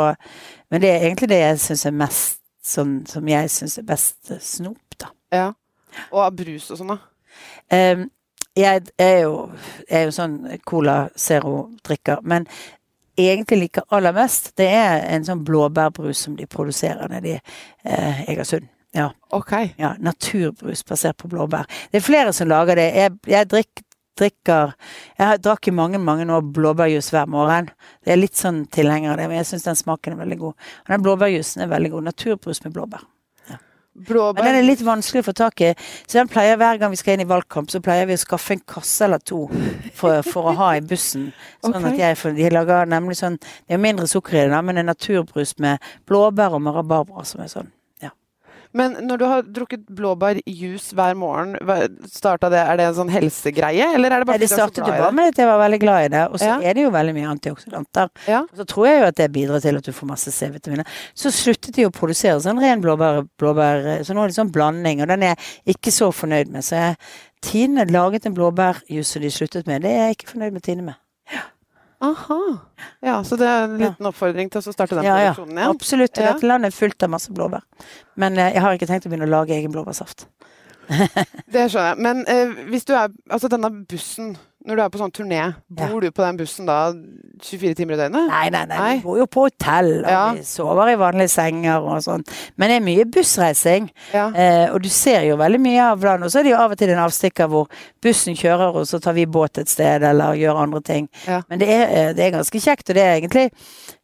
men 0.71 0.81
det 0.81 0.91
er 0.91 1.07
egentlig 1.07 1.29
det 1.33 1.41
jeg 1.41 1.59
syns 1.65 1.85
er 1.89 1.97
mest 2.03 2.39
sånn 2.63 3.01
som 3.09 3.27
jeg 3.27 3.49
syns 3.51 3.77
er 3.81 3.87
best 3.87 4.31
snop, 4.41 4.97
da. 5.01 5.11
Ja. 5.35 5.47
Og 6.13 6.21
av 6.23 6.37
brus 6.37 6.69
og 6.71 6.79
sånn, 6.79 6.93
da? 6.95 6.99
Um, 7.73 8.07
jeg 8.57 8.85
er 9.01 9.17
jo, 9.25 9.35
er 9.89 10.07
jo 10.07 10.13
sånn 10.13 10.37
Cola 10.69 11.07
Zero-drikker, 11.19 12.21
men 12.29 12.45
egentlig 13.19 13.59
liker 13.65 13.87
aller 13.93 14.13
mest, 14.15 14.51
det 14.57 14.69
er 14.73 15.03
en 15.09 15.25
sånn 15.25 15.43
blåbærbrus 15.45 16.23
som 16.27 16.37
de 16.37 16.47
produserer 16.49 17.09
nede 17.11 17.35
i 17.35 17.37
eh, 17.37 18.23
Egersund. 18.29 18.69
Ja, 18.93 19.09
Ok. 19.31 19.51
ja, 19.77 19.95
naturbrus 19.99 20.83
basert 20.85 21.17
på 21.17 21.27
blåbær. 21.27 21.65
Det 21.91 21.97
er 21.97 22.05
flere 22.05 22.33
som 22.33 22.47
lager 22.47 22.75
det. 22.77 22.93
Jeg, 22.95 23.11
jeg 23.27 23.47
drikk, 23.49 23.81
drikker 24.19 24.73
Jeg 25.17 25.27
har- 25.27 25.37
drakk 25.41 25.67
i 25.67 25.71
mange 25.71 25.97
mange 25.97 26.27
år 26.29 26.41
blåbærjus 26.53 27.09
hver 27.09 27.25
morgen. 27.25 27.71
Det 28.05 28.13
er 28.13 28.17
litt 28.21 28.35
sånn 28.37 28.67
tilhenger 28.69 29.11
av 29.11 29.17
det, 29.17 29.27
men 29.27 29.37
jeg 29.37 29.45
syns 29.45 29.63
den 29.65 29.75
smaken 29.75 30.13
er 30.13 30.25
veldig 30.25 30.37
god. 30.39 30.53
Og 30.53 30.87
den 30.89 31.01
blåbærjusen 31.03 31.63
er 31.63 31.67
veldig 31.67 31.91
god. 31.91 32.03
Naturbrus 32.03 32.63
med 32.63 32.73
blåbær. 32.75 33.01
Ja. 33.49 33.57
Blåbær 33.97 34.43
den 34.43 34.55
er 34.55 34.61
litt 34.61 34.85
vanskelig 34.85 35.23
å 35.23 35.31
få 35.31 35.33
tak 35.33 35.61
i, 35.61 35.73
så 36.05 36.19
den 36.19 36.27
pleier 36.27 36.55
hver 36.57 36.77
gang 36.77 36.91
vi 36.91 36.95
skal 37.01 37.13
inn 37.17 37.25
i 37.25 37.29
valgkamp, 37.33 37.69
så 37.71 37.81
pleier 37.81 38.05
vi 38.05 38.13
å 38.13 38.21
skaffe 38.21 38.51
en 38.51 38.59
kasse 38.67 39.01
eller 39.05 39.17
to 39.17 39.47
for, 39.95 40.21
for 40.21 40.51
å 40.51 40.55
ha 40.55 40.71
i 40.77 40.81
bussen. 40.81 41.33
Sånn 41.65 41.75
okay. 41.81 41.93
at 41.93 41.97
jeg 41.97 42.17
får, 42.17 42.35
De 42.37 42.49
lager 42.49 42.85
nemlig 42.85 43.17
sånn 43.17 43.39
Det 43.39 43.73
er 43.73 43.77
mindre 43.77 44.05
sukker 44.07 44.45
i 44.45 44.49
det, 44.49 44.63
men 44.63 44.75
det 44.75 44.85
er 44.85 44.93
naturbrus 44.93 45.57
med 45.57 45.79
blåbær 46.05 46.53
og 46.53 46.61
med 46.61 46.75
rabarbra 46.75 47.25
som 47.25 47.41
er 47.41 47.47
sånn. 47.47 47.71
Men 48.73 48.95
når 49.05 49.19
du 49.21 49.25
har 49.29 49.43
drukket 49.45 49.83
blåbærjuice 49.93 50.95
hver 50.97 51.15
morgen, 51.19 51.53
starta 52.09 52.49
det, 52.49 52.61
er 52.61 52.79
det 52.79 52.87
en 52.89 52.95
sånn 52.97 53.11
helsegreie, 53.13 53.91
eller 53.93 54.15
er 54.15 54.23
det 54.23 54.31
Nei, 54.33 54.37
det 54.41 54.49
startet 54.49 54.81
jo 54.81 54.89
bare 54.91 55.11
med 55.13 55.33
at 55.33 55.41
jeg 55.43 55.49
var 55.49 55.59
veldig 55.61 55.79
glad 55.83 56.05
i 56.05 56.11
det, 56.15 56.23
og 56.29 56.39
så 56.41 56.49
Ja. 56.49 56.55
er 56.61 56.73
det 56.73 56.85
jo 56.87 56.93
veldig 56.93 57.13
mye 57.13 57.29
antioksidanter. 57.35 58.09
Ja. 58.27 58.39
Og 58.41 58.57
så 58.57 58.65
tror 58.65 58.87
jeg 58.89 59.01
jo 59.01 59.05
at 59.11 59.15
det 59.21 59.31
bidrar 59.35 59.61
til 59.61 59.77
at 59.77 59.83
du 59.83 59.91
får 59.91 60.07
masse 60.09 60.31
C-vitaminer. 60.33 60.85
Så 61.13 61.29
sluttet 61.29 61.75
de 61.75 61.85
å 61.85 61.93
produsere 61.93 62.41
sånn 62.41 62.59
ren 62.61 62.81
blåbær, 62.81 63.27
blåbær 63.37 64.03
så 64.03 64.13
nå 64.17 64.23
er 64.23 64.33
det 64.33 64.39
sånn 64.39 64.51
blanding, 64.51 65.01
og 65.01 65.07
den 65.13 65.23
er 65.23 65.35
jeg 65.35 65.77
ikke 65.77 65.91
så 65.93 66.09
fornøyd 66.11 66.49
med. 66.49 66.63
Så 66.63 66.75
jeg, 66.79 66.97
Tine 67.43 67.83
laget 67.91 68.25
en 68.25 68.33
blåbærjuice 68.33 69.03
som 69.03 69.21
de 69.21 69.27
sluttet 69.29 69.67
med, 69.67 69.81
det 69.83 69.91
er 69.91 70.07
jeg 70.07 70.15
ikke 70.17 70.31
fornøyd 70.31 70.53
med 70.53 70.63
Tine 70.63 70.81
med. 70.81 70.95
Aha. 72.03 72.39
Ja, 73.05 73.17
så 73.23 73.37
det 73.39 73.47
er 73.47 73.65
en 73.67 73.77
liten 73.79 74.07
oppfordring 74.09 74.49
til 74.51 74.59
å 74.59 74.73
starte 74.73 74.97
den 74.97 75.05
Ja, 75.07 75.15
produksjonen 75.15 75.53
igjen. 75.55 75.63
Ja, 75.63 75.69
Absolutt. 75.71 76.17
Ja. 76.19 76.33
Dette 76.33 76.49
landet 76.49 76.73
er 76.73 76.75
fullt 76.75 77.05
av 77.05 77.13
masse 77.13 77.31
blåbær. 77.35 77.63
Men 78.19 78.35
eh, 78.37 78.51
jeg 78.57 78.63
har 78.65 78.75
ikke 78.75 78.89
tenkt 78.89 79.07
å 79.07 79.11
begynne 79.13 79.29
å 79.29 79.31
lage 79.31 79.55
egen 79.55 79.71
blåbærsaft. 79.71 80.25
Det 81.53 81.69
skjønner 81.71 81.93
jeg. 81.93 82.01
Men 82.03 82.25
eh, 82.27 82.57
hvis 82.67 82.83
du 82.89 82.91
er 82.91 83.13
Altså 83.31 83.47
denne 83.51 83.69
bussen, 83.87 84.33
når 84.65 84.75
du 84.75 84.81
er 84.83 84.89
på 84.93 84.99
sånn 85.01 85.11
turné, 85.11 85.41
bor 85.67 85.99
du 86.01 86.07
på 86.15 86.23
den 86.23 86.37
bussen 86.39 86.65
da 86.69 86.77
24 87.43 87.73
timer 87.75 87.97
i 87.97 87.97
døgnet? 87.99 88.29
Nei, 88.31 88.43
nei, 88.53 88.61
nei. 88.69 88.77
Nei. 88.79 88.93
Vi 88.97 89.03
bor 89.03 89.17
jo 89.19 89.25
på 89.27 89.43
hotell, 89.47 89.89
og 90.05 90.09
Ja. 90.11 90.21
vi 90.37 90.43
sover 90.47 90.91
i 90.93 90.95
vanlige 90.95 91.29
senger 91.33 91.81
og 91.83 91.99
sånn. 92.05 92.23
Men 92.57 92.69
det 92.69 92.77
er 92.77 92.85
mye 92.85 93.05
bussreising. 93.11 93.89
Ja. 94.13 94.29
Eh, 94.31 94.71
og 94.73 94.81
du 94.81 94.89
ser 94.89 95.23
jo 95.27 95.35
veldig 95.37 95.59
mye 95.59 95.81
av 95.91 96.03
land. 96.03 96.23
Og 96.23 96.31
så 96.31 96.39
er 96.39 96.43
det 96.43 96.51
jo 96.51 96.61
av 96.63 96.71
og 96.71 96.77
til 96.77 96.89
en 96.89 97.03
avstikker 97.03 97.47
hvor 97.51 97.67
bussen 98.01 98.35
kjører, 98.35 98.75
og 98.75 98.87
så 98.87 99.01
tar 99.01 99.13
vi 99.13 99.25
båt 99.25 99.57
et 99.57 99.67
sted 99.69 100.03
eller 100.03 100.33
gjør 100.39 100.63
andre 100.63 100.81
ting. 100.81 101.09
Ja. 101.27 101.41
Men 101.49 101.59
det 101.59 101.69
er, 101.69 101.87
eh, 101.89 102.13
det 102.13 102.27
er 102.27 102.37
ganske 102.39 102.59
kjekt, 102.59 102.89
og 102.89 102.95
det 102.95 103.03
er 103.03 103.19
egentlig 103.19 103.51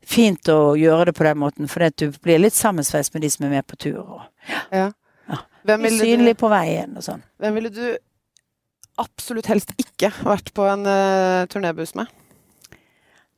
fint 0.05 0.43
å 0.49 0.75
gjøre 0.75 1.05
det 1.05 1.15
på 1.15 1.23
den 1.23 1.37
måten, 1.37 1.69
for 1.69 1.87
du 1.95 2.11
blir 2.11 2.39
litt 2.39 2.53
sammensveist 2.53 3.13
med 3.13 3.21
de 3.21 3.29
som 3.29 3.45
er 3.45 3.49
med 3.49 3.67
på 3.67 3.77
tur. 3.77 3.99
Og 3.99 4.21
ja. 4.49 4.61
Ja. 4.71 4.91
Hvem, 5.65 5.81
ville 5.83 6.33
du, 6.33 6.33
på 6.39 6.49
veien 6.49 6.95
og 6.97 7.03
sånn. 7.03 7.21
hvem 7.39 7.53
ville 7.53 7.69
du 7.69 7.97
absolutt 9.01 9.49
helst 9.51 9.73
ikke 9.81 10.11
vært 10.23 10.53
på 10.55 10.65
en 10.69 10.87
uh, 10.87 11.45
turnébuss 11.51 11.95
med? 11.99 12.11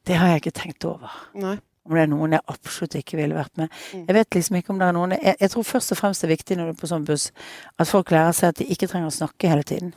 Det 0.08 0.17
har 0.17 0.32
jeg 0.32 0.41
ikke 0.41 0.58
tenkt 0.58 0.86
over. 0.89 1.13
Nei. 1.38 1.60
Om 1.86 1.95
det 1.97 2.02
er 2.04 2.10
noen 2.12 2.36
jeg 2.36 2.45
absolutt 2.52 2.95
ikke 3.00 3.17
ville 3.17 3.36
vært 3.36 3.56
med. 3.58 3.71
Mm. 3.93 4.04
Jeg 4.08 4.15
vet 4.15 4.36
liksom 4.38 4.58
ikke 4.60 4.74
om 4.74 4.82
det 4.82 4.88
er 4.88 4.93
noen 4.93 5.15
jeg, 5.15 5.34
jeg 5.41 5.52
tror 5.54 5.65
først 5.65 5.93
og 5.93 5.97
fremst 5.97 6.21
det 6.21 6.28
er 6.28 6.34
viktig 6.36 6.58
når 6.58 6.69
du 6.69 6.74
er 6.76 6.78
på 6.78 6.89
sånn 6.91 7.08
buss, 7.08 7.32
at 7.82 7.89
folk 7.89 8.13
lærer 8.13 8.36
seg 8.38 8.54
at 8.54 8.60
de 8.62 8.67
ikke 8.69 8.89
trenger 8.91 9.10
å 9.10 9.15
snakke 9.15 9.50
hele 9.50 9.65
tiden. 9.65 9.95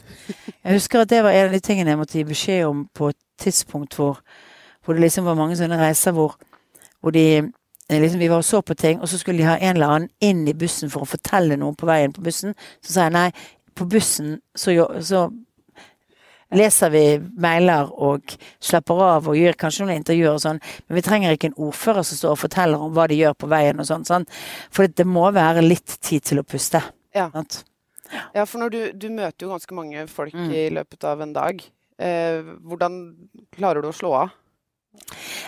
Jeg 0.64 0.78
husker 0.78 1.04
at 1.04 1.12
det 1.12 1.20
var 1.26 1.36
en 1.36 1.50
av 1.50 1.56
de 1.56 1.60
tingene 1.64 1.92
jeg 1.92 2.00
måtte 2.00 2.16
gi 2.16 2.24
beskjed 2.28 2.64
om 2.70 2.86
på 2.88 3.10
et 3.12 3.20
tidspunkt 3.44 3.98
hvor, 4.00 4.22
hvor 4.84 4.96
det 4.96 5.04
liksom 5.04 5.28
var 5.28 5.36
mange 5.36 5.58
sånne 5.60 5.80
reiser 5.80 6.16
hvor, 6.16 6.38
hvor 7.04 7.12
de 7.12 7.26
eh, 7.42 8.00
liksom, 8.00 8.20
Vi 8.22 8.30
var 8.32 8.40
og 8.40 8.48
så 8.48 8.62
på 8.64 8.74
ting, 8.80 9.00
og 9.00 9.08
så 9.08 9.20
skulle 9.20 9.42
de 9.42 9.48
ha 9.50 9.58
en 9.60 9.76
eller 9.76 9.96
annen 9.98 10.10
inn 10.24 10.48
i 10.48 10.56
bussen 10.56 10.92
for 10.92 11.04
å 11.04 11.10
fortelle 11.10 11.60
noe 11.60 11.76
på 11.76 11.88
veien 11.90 12.16
på 12.16 12.24
bussen. 12.24 12.56
Så 12.80 12.96
sa 12.96 13.10
jeg 13.10 13.16
nei, 13.18 13.28
på 13.76 13.84
bussen 13.84 14.38
så, 14.56 14.72
så 15.04 15.26
leser 16.54 16.90
vi 16.94 17.04
mailer 17.40 17.90
og 17.92 18.34
slapper 18.62 19.02
av 19.06 19.28
og 19.28 19.36
gjør 19.38 19.58
kanskje 19.60 19.84
noen 19.86 20.00
intervjuer 20.00 20.34
og 20.36 20.42
sånn, 20.44 20.60
men 20.88 20.98
vi 20.98 21.04
trenger 21.06 21.34
ikke 21.36 21.50
en 21.52 21.58
ordfører 21.68 22.06
som 22.06 22.20
står 22.20 22.36
og 22.36 22.42
forteller 22.44 22.82
om 22.86 22.94
hva 22.96 23.06
de 23.10 23.18
gjør 23.20 23.36
på 23.38 23.50
veien 23.50 23.80
og 23.82 23.88
sånn. 23.88 24.06
sånn. 24.08 24.26
For 24.74 24.86
det 24.86 25.06
må 25.06 25.26
være 25.34 25.64
litt 25.66 25.98
tid 26.00 26.22
til 26.30 26.42
å 26.42 26.46
puste. 26.46 26.82
Ja. 27.14 27.30
Ja, 28.34 28.44
for 28.44 28.68
du, 28.70 28.92
du 28.92 29.08
møter 29.10 29.46
jo 29.46 29.52
ganske 29.54 29.74
mange 29.74 30.06
folk 30.10 30.34
Mm. 30.34 30.50
i 30.52 30.68
løpet 30.70 31.04
av 31.04 31.20
en 31.24 31.32
dag. 31.32 31.62
Eh, 31.98 32.42
hvordan 32.62 32.98
klarer 33.56 33.82
du 33.82 33.88
å 33.88 33.94
slå 33.96 34.12
av? 34.24 34.30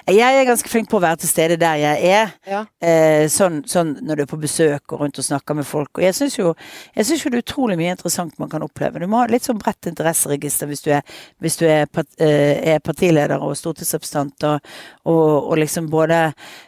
Jeg 0.06 0.38
er 0.38 0.46
ganske 0.46 0.70
flink 0.70 0.88
på 0.90 0.98
å 1.00 1.02
være 1.02 1.18
til 1.22 1.30
stede 1.30 1.56
der 1.59 1.78
jeg 1.80 2.11
er. 2.14 2.32
Ja. 2.46 2.61
Eh, 2.78 3.26
sånn, 3.32 3.62
sånn 3.68 3.96
når 4.06 4.20
du 4.20 4.22
er 4.22 4.28
på 4.30 4.38
besøk 4.40 4.94
og 4.94 5.02
rundt 5.02 5.18
og 5.18 5.26
snakker 5.26 5.59
med 5.59 5.66
folk. 5.66 5.90
Og 5.98 6.04
jeg 6.04 6.14
syns 6.14 6.37
jo, 6.38 6.52
jeg 6.94 7.09
synes 7.09 7.24
jo 7.24 7.32
det 7.32 7.40
er 7.40 7.44
utrolig 7.46 7.78
mye 7.80 7.94
interessant 7.96 8.37
man 8.42 8.52
kan 8.52 8.64
oppleve. 8.66 9.02
Du 9.02 9.09
må 9.11 9.22
ha 9.22 9.30
litt 9.30 9.46
sånn 9.46 9.59
bredt 9.59 9.90
interesseregister 9.90 10.70
hvis 10.70 10.85
du 10.87 10.92
er, 10.94 11.18
hvis 11.42 11.59
du 11.59 11.66
er, 11.66 11.90
part, 11.90 12.11
eh, 12.22 12.62
er 12.74 12.85
partileder 12.85 13.42
og 13.42 13.56
stortingsrepresentant. 13.59 14.46
Og, 14.46 14.72
og, 15.11 15.50
og 15.50 15.61
liksom 15.62 15.90
både 15.90 16.22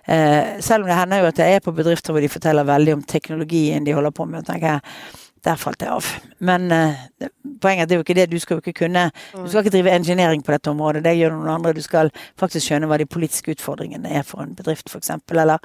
eh, 0.07 0.59
Selv 0.65 0.85
om 0.85 0.91
det 0.91 0.99
hender 0.99 1.23
jo 1.23 1.31
at 1.31 1.41
jeg 1.43 1.59
er 1.59 1.65
på 1.65 1.75
bedrifter 1.77 2.15
hvor 2.15 2.25
de 2.25 2.31
forteller 2.33 2.67
veldig 2.67 2.99
om 2.99 3.07
teknologien 3.07 3.87
de 3.87 3.95
holder 3.95 4.15
på 4.15 4.27
med. 4.27 4.43
og 4.43 4.51
tenker 4.51 4.79
jeg 4.79 5.27
der 5.45 5.59
falt 5.61 5.83
jeg 5.83 5.93
av. 5.93 6.09
Men 6.45 6.69
uh, 6.73 7.29
poenget 7.63 7.85
er 7.85 7.91
det 7.91 7.97
er 7.97 8.01
jo 8.01 8.07
ikke 8.07 8.17
det. 8.19 8.27
Du 8.33 8.39
skal 8.43 8.59
jo 8.59 8.63
ikke 8.65 8.85
kunne 8.85 9.09
Du 9.33 9.49
skal 9.49 9.65
ikke 9.65 9.75
drive 9.77 9.95
engineering 9.95 10.45
på 10.45 10.55
dette 10.55 10.71
området. 10.71 11.05
Det 11.05 11.17
gjør 11.19 11.37
noen 11.37 11.53
andre. 11.55 11.75
Du 11.77 11.83
skal 11.85 12.13
faktisk 12.41 12.67
skjønne 12.67 12.91
hva 12.91 12.99
de 13.01 13.07
politiske 13.07 13.55
utfordringene 13.57 14.13
er 14.21 14.27
for 14.27 14.45
en 14.45 14.55
bedrift, 14.59 14.91
f.eks. 14.91 15.11
Eller 15.31 15.59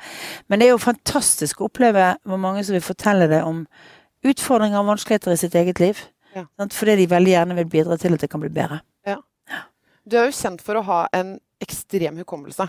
Men 0.47 0.59
det 0.59 0.67
er 0.69 0.75
jo 0.75 0.81
fantastisk 0.81 1.61
å 1.61 1.69
oppleve 1.69 2.13
hvor 2.23 2.41
mange 2.41 2.63
som 2.63 2.77
vil 2.77 2.85
fortelle 2.85 3.29
deg 3.31 3.45
om 3.47 3.65
utfordringer 4.23 4.79
og 4.79 4.93
vanskeligheter 4.93 5.35
i 5.35 5.39
sitt 5.39 5.55
eget 5.55 5.83
liv. 5.83 5.99
Ja. 6.33 6.47
Fordi 6.71 6.97
de 6.97 7.09
veldig 7.09 7.31
gjerne 7.35 7.55
vil 7.61 7.69
bidra 7.69 7.97
til 8.01 8.15
at 8.15 8.23
det 8.23 8.31
kan 8.31 8.41
bli 8.41 8.49
bedre. 8.53 8.81
Du 10.03 10.17
er 10.19 10.27
jo 10.27 10.35
kjent 10.35 10.59
for 10.63 10.75
å 10.75 10.83
ha 10.83 10.99
en 11.15 11.37
ekstrem 11.63 12.17
hukommelse. 12.19 12.65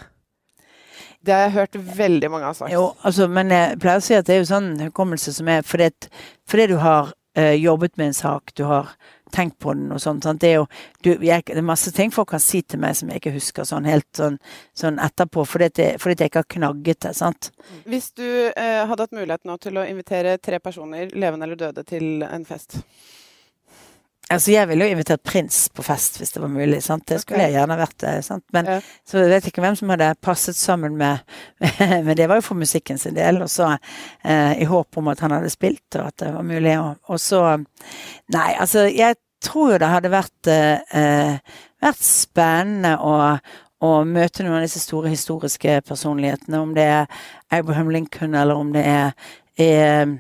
Det 1.24 1.34
har 1.34 1.46
jeg 1.46 1.56
hørt 1.58 1.76
veldig 1.96 2.30
mange 2.30 2.48
har 2.50 2.56
sagt. 2.58 2.72
Jo, 2.72 2.92
altså, 3.02 3.28
men 3.28 3.52
jeg 3.54 3.80
pleier 3.82 4.00
å 4.00 4.04
si 4.04 4.16
at 4.16 4.28
det 4.28 4.36
er 4.36 4.42
jo 4.42 4.52
sånn 4.52 4.72
hukommelse 4.88 5.34
som 5.36 5.50
er 5.52 5.66
fordi, 5.66 5.90
at, 5.92 6.08
fordi 6.50 6.70
du 6.74 6.78
har 6.82 7.12
uh, 7.12 7.54
jobbet 7.56 7.96
med 8.00 8.12
en 8.12 8.18
sak, 8.18 8.54
du 8.54 8.64
har 8.68 8.94
tenkt 9.34 9.58
på 9.58 9.72
den 9.74 9.90
og 9.90 10.00
sånn. 10.02 10.20
Det 10.22 10.50
er 10.50 10.56
jo 10.60 10.66
du, 11.02 11.10
jeg, 11.24 11.42
det 11.48 11.58
er 11.58 11.66
masse 11.66 11.90
ting 11.94 12.12
folk 12.14 12.30
kan 12.34 12.42
si 12.42 12.62
til 12.62 12.80
meg 12.82 12.94
som 12.98 13.10
jeg 13.10 13.22
ikke 13.22 13.34
husker 13.34 13.66
sånn 13.66 13.88
helt 13.88 14.06
sånn, 14.14 14.38
sånn 14.78 15.00
etterpå, 15.02 15.46
fordi, 15.48 15.70
jeg, 15.74 15.98
fordi 16.02 16.20
jeg 16.20 16.32
ikke 16.32 16.44
har 16.44 16.52
knagget 16.56 17.02
det. 17.08 17.14
sant? 17.18 17.50
Hvis 17.88 18.12
du 18.14 18.24
uh, 18.24 18.84
hadde 18.86 19.08
hatt 19.08 19.16
mulighet 19.16 19.48
nå 19.48 19.58
til 19.62 19.80
å 19.80 19.88
invitere 19.88 20.38
tre 20.38 20.60
personer, 20.62 21.10
levende 21.14 21.48
eller 21.48 21.60
døde, 21.66 21.86
til 21.88 22.22
en 22.28 22.46
fest 22.48 22.78
Altså, 24.30 24.50
Jeg 24.50 24.68
ville 24.68 24.86
jo 24.86 24.94
invitert 24.94 25.22
prins 25.22 25.68
på 25.68 25.82
fest 25.84 26.16
hvis 26.18 26.32
det 26.32 26.42
var 26.42 26.48
mulig. 26.48 26.82
sant? 26.82 27.06
Det 27.08 27.20
skulle 27.20 27.38
okay. 27.40 27.52
jeg 27.52 27.58
gjerne 27.58 27.76
vært. 27.78 28.06
sant? 28.24 28.44
Men 28.52 28.70
Ja. 28.70 28.78
Så 29.04 29.18
jeg 29.18 29.30
vet 29.30 29.48
ikke 29.50 29.60
hvem 29.60 29.76
som 29.76 29.92
hadde 29.92 30.14
passet 30.22 30.56
sammen 30.56 30.96
med 30.96 31.18
Men 32.06 32.16
det 32.16 32.28
var 32.28 32.40
jo 32.40 32.48
for 32.48 32.54
musikken 32.54 32.98
sin 32.98 33.14
del, 33.14 33.42
og 33.42 33.50
så 33.50 33.76
eh, 34.24 34.62
i 34.62 34.64
håp 34.64 34.96
om 34.96 35.08
at 35.12 35.20
han 35.20 35.30
hadde 35.30 35.50
spilt, 35.52 35.96
og 35.96 36.06
at 36.06 36.16
det 36.24 36.32
var 36.34 36.42
mulig. 36.42 36.78
Og, 36.80 36.96
og 37.08 37.20
så 37.20 37.42
Nei, 38.32 38.54
altså, 38.58 38.88
jeg 38.88 39.16
tror 39.44 39.74
jo 39.74 39.78
det 39.78 39.92
hadde 39.92 40.10
vært 40.12 40.48
eh, 40.48 40.96
eh, 40.96 41.60
vært 41.84 42.02
spennende 42.04 42.96
å 42.98 43.18
å 43.84 44.04
møte 44.08 44.44
noen 44.44 44.58
av 44.58 44.64
disse 44.64 44.80
store 44.82 45.10
historiske 45.12 45.80
personlighetene, 45.84 46.60
om 46.60 46.74
det 46.76 46.86
er 46.88 47.24
Abraham 47.52 47.90
Lincoln, 47.92 48.36
eller 48.38 48.56
om 48.56 48.70
det 48.72 48.84
er, 48.88 49.10
er 49.60 49.82
eh, 49.84 50.14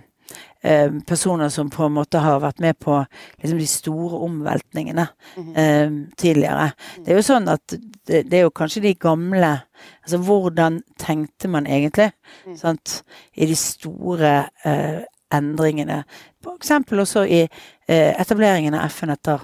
personer 1.04 1.50
som 1.52 1.68
på 1.70 1.84
en 1.84 1.92
måte 1.92 2.22
har 2.24 2.38
vært 2.40 2.62
med 2.64 2.78
på 2.80 2.94
liksom, 3.42 3.58
de 3.60 3.66
store 3.68 4.20
omveltningene 4.24 5.04
eh, 5.60 5.96
tidligere. 6.16 6.70
Det 7.04 7.12
er 7.12 7.20
jo 7.20 7.26
sånn 7.26 7.50
at 7.52 7.74
det, 7.74 8.22
det 8.30 8.38
er 8.38 8.46
jo 8.46 8.54
kanskje 8.54 8.86
de 8.86 8.94
gamle 8.96 9.54
Altså 10.04 10.18
hvordan 10.22 10.78
tenkte 11.00 11.48
man 11.50 11.66
egentlig? 11.66 12.12
Mm. 12.46 12.56
Sant? 12.56 13.02
I 13.34 13.48
de 13.50 13.56
store 13.58 14.30
eh, 14.64 15.02
endringene. 15.34 16.04
Eksempel 16.54 17.00
også 17.00 17.24
i 17.24 17.42
eh, 17.88 18.12
etableringen 18.20 18.76
av 18.76 18.92
FN 18.92 19.14
etter, 19.14 19.42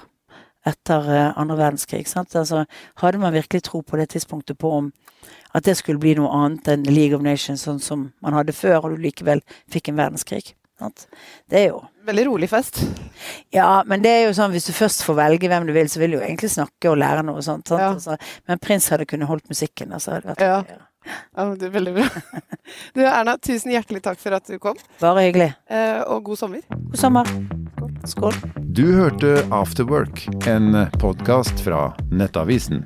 etter 0.67 1.09
eh, 1.11 1.27
andre 1.39 1.57
verdenskrig. 1.57 2.07
Sant? 2.09 2.35
Altså, 2.35 2.65
hadde 3.01 3.21
man 3.21 3.33
virkelig 3.33 3.63
tro 3.67 3.81
på 3.81 3.97
det 3.97 4.11
tidspunktet 4.13 4.57
på 4.57 4.71
om 4.77 4.91
at 5.53 5.65
det 5.65 5.75
skulle 5.77 5.99
bli 5.99 6.15
noe 6.17 6.31
annet 6.31 6.69
enn 6.71 6.87
League 6.87 7.17
of 7.17 7.25
Nations, 7.25 7.65
sånn 7.67 7.81
som 7.83 8.11
man 8.23 8.37
hadde 8.37 8.55
før, 8.55 8.85
og 8.85 8.95
du 8.95 9.03
likevel 9.03 9.43
fikk 9.71 9.91
en 9.91 9.99
verdenskrig? 9.99 10.53
Sant? 10.81 11.07
Det 11.49 11.61
er 11.61 11.67
jo 11.71 11.81
Veldig 12.01 12.23
rolig 12.31 12.47
fest. 12.49 12.79
ja, 13.53 13.83
men 13.85 14.01
det 14.01 14.09
er 14.09 14.23
jo 14.25 14.31
sånn, 14.33 14.49
hvis 14.55 14.65
du 14.65 14.71
først 14.73 15.03
får 15.05 15.19
velge 15.19 15.47
hvem 15.51 15.67
du 15.69 15.73
vil, 15.75 15.85
så 15.91 15.99
vil 16.01 16.15
du 16.15 16.17
jo 16.17 16.23
egentlig 16.25 16.49
snakke 16.49 16.89
og 16.89 16.97
lære 16.97 17.21
noe 17.27 17.43
sånt. 17.45 17.69
Sant? 17.69 17.81
Ja. 17.83 17.91
Altså, 17.93 18.15
men 18.49 18.57
prins 18.63 18.87
hadde 18.89 19.05
kunnet 19.05 19.29
holdt 19.29 19.45
musikken. 19.51 19.93
Altså, 19.93 20.15
hadde 20.17 20.31
vært 20.33 20.41
Ja. 20.41 20.63
Ja, 21.05 21.45
men 21.47 21.55
det 21.57 21.65
er 21.69 21.71
veldig 21.73 21.93
bra. 21.95 22.07
Du 22.95 23.01
Erna, 23.05 23.33
tusen 23.41 23.71
hjertelig 23.73 24.01
takk 24.05 24.19
for 24.21 24.33
at 24.37 24.45
du 24.49 24.57
kom, 24.61 24.77
Bare 25.01 25.23
hyggelig. 25.27 25.47
eh, 25.69 26.01
og 26.05 26.23
god 26.29 26.37
sommer. 26.41 26.61
God 26.69 26.97
sommer. 26.97 27.31
Skål. 28.09 28.37
Du 28.73 28.83
hørte 28.97 29.43
Afterwork, 29.53 30.25
en 30.49 30.73
podkast 31.01 31.61
fra 31.65 31.91
Nettavisen. 32.11 32.83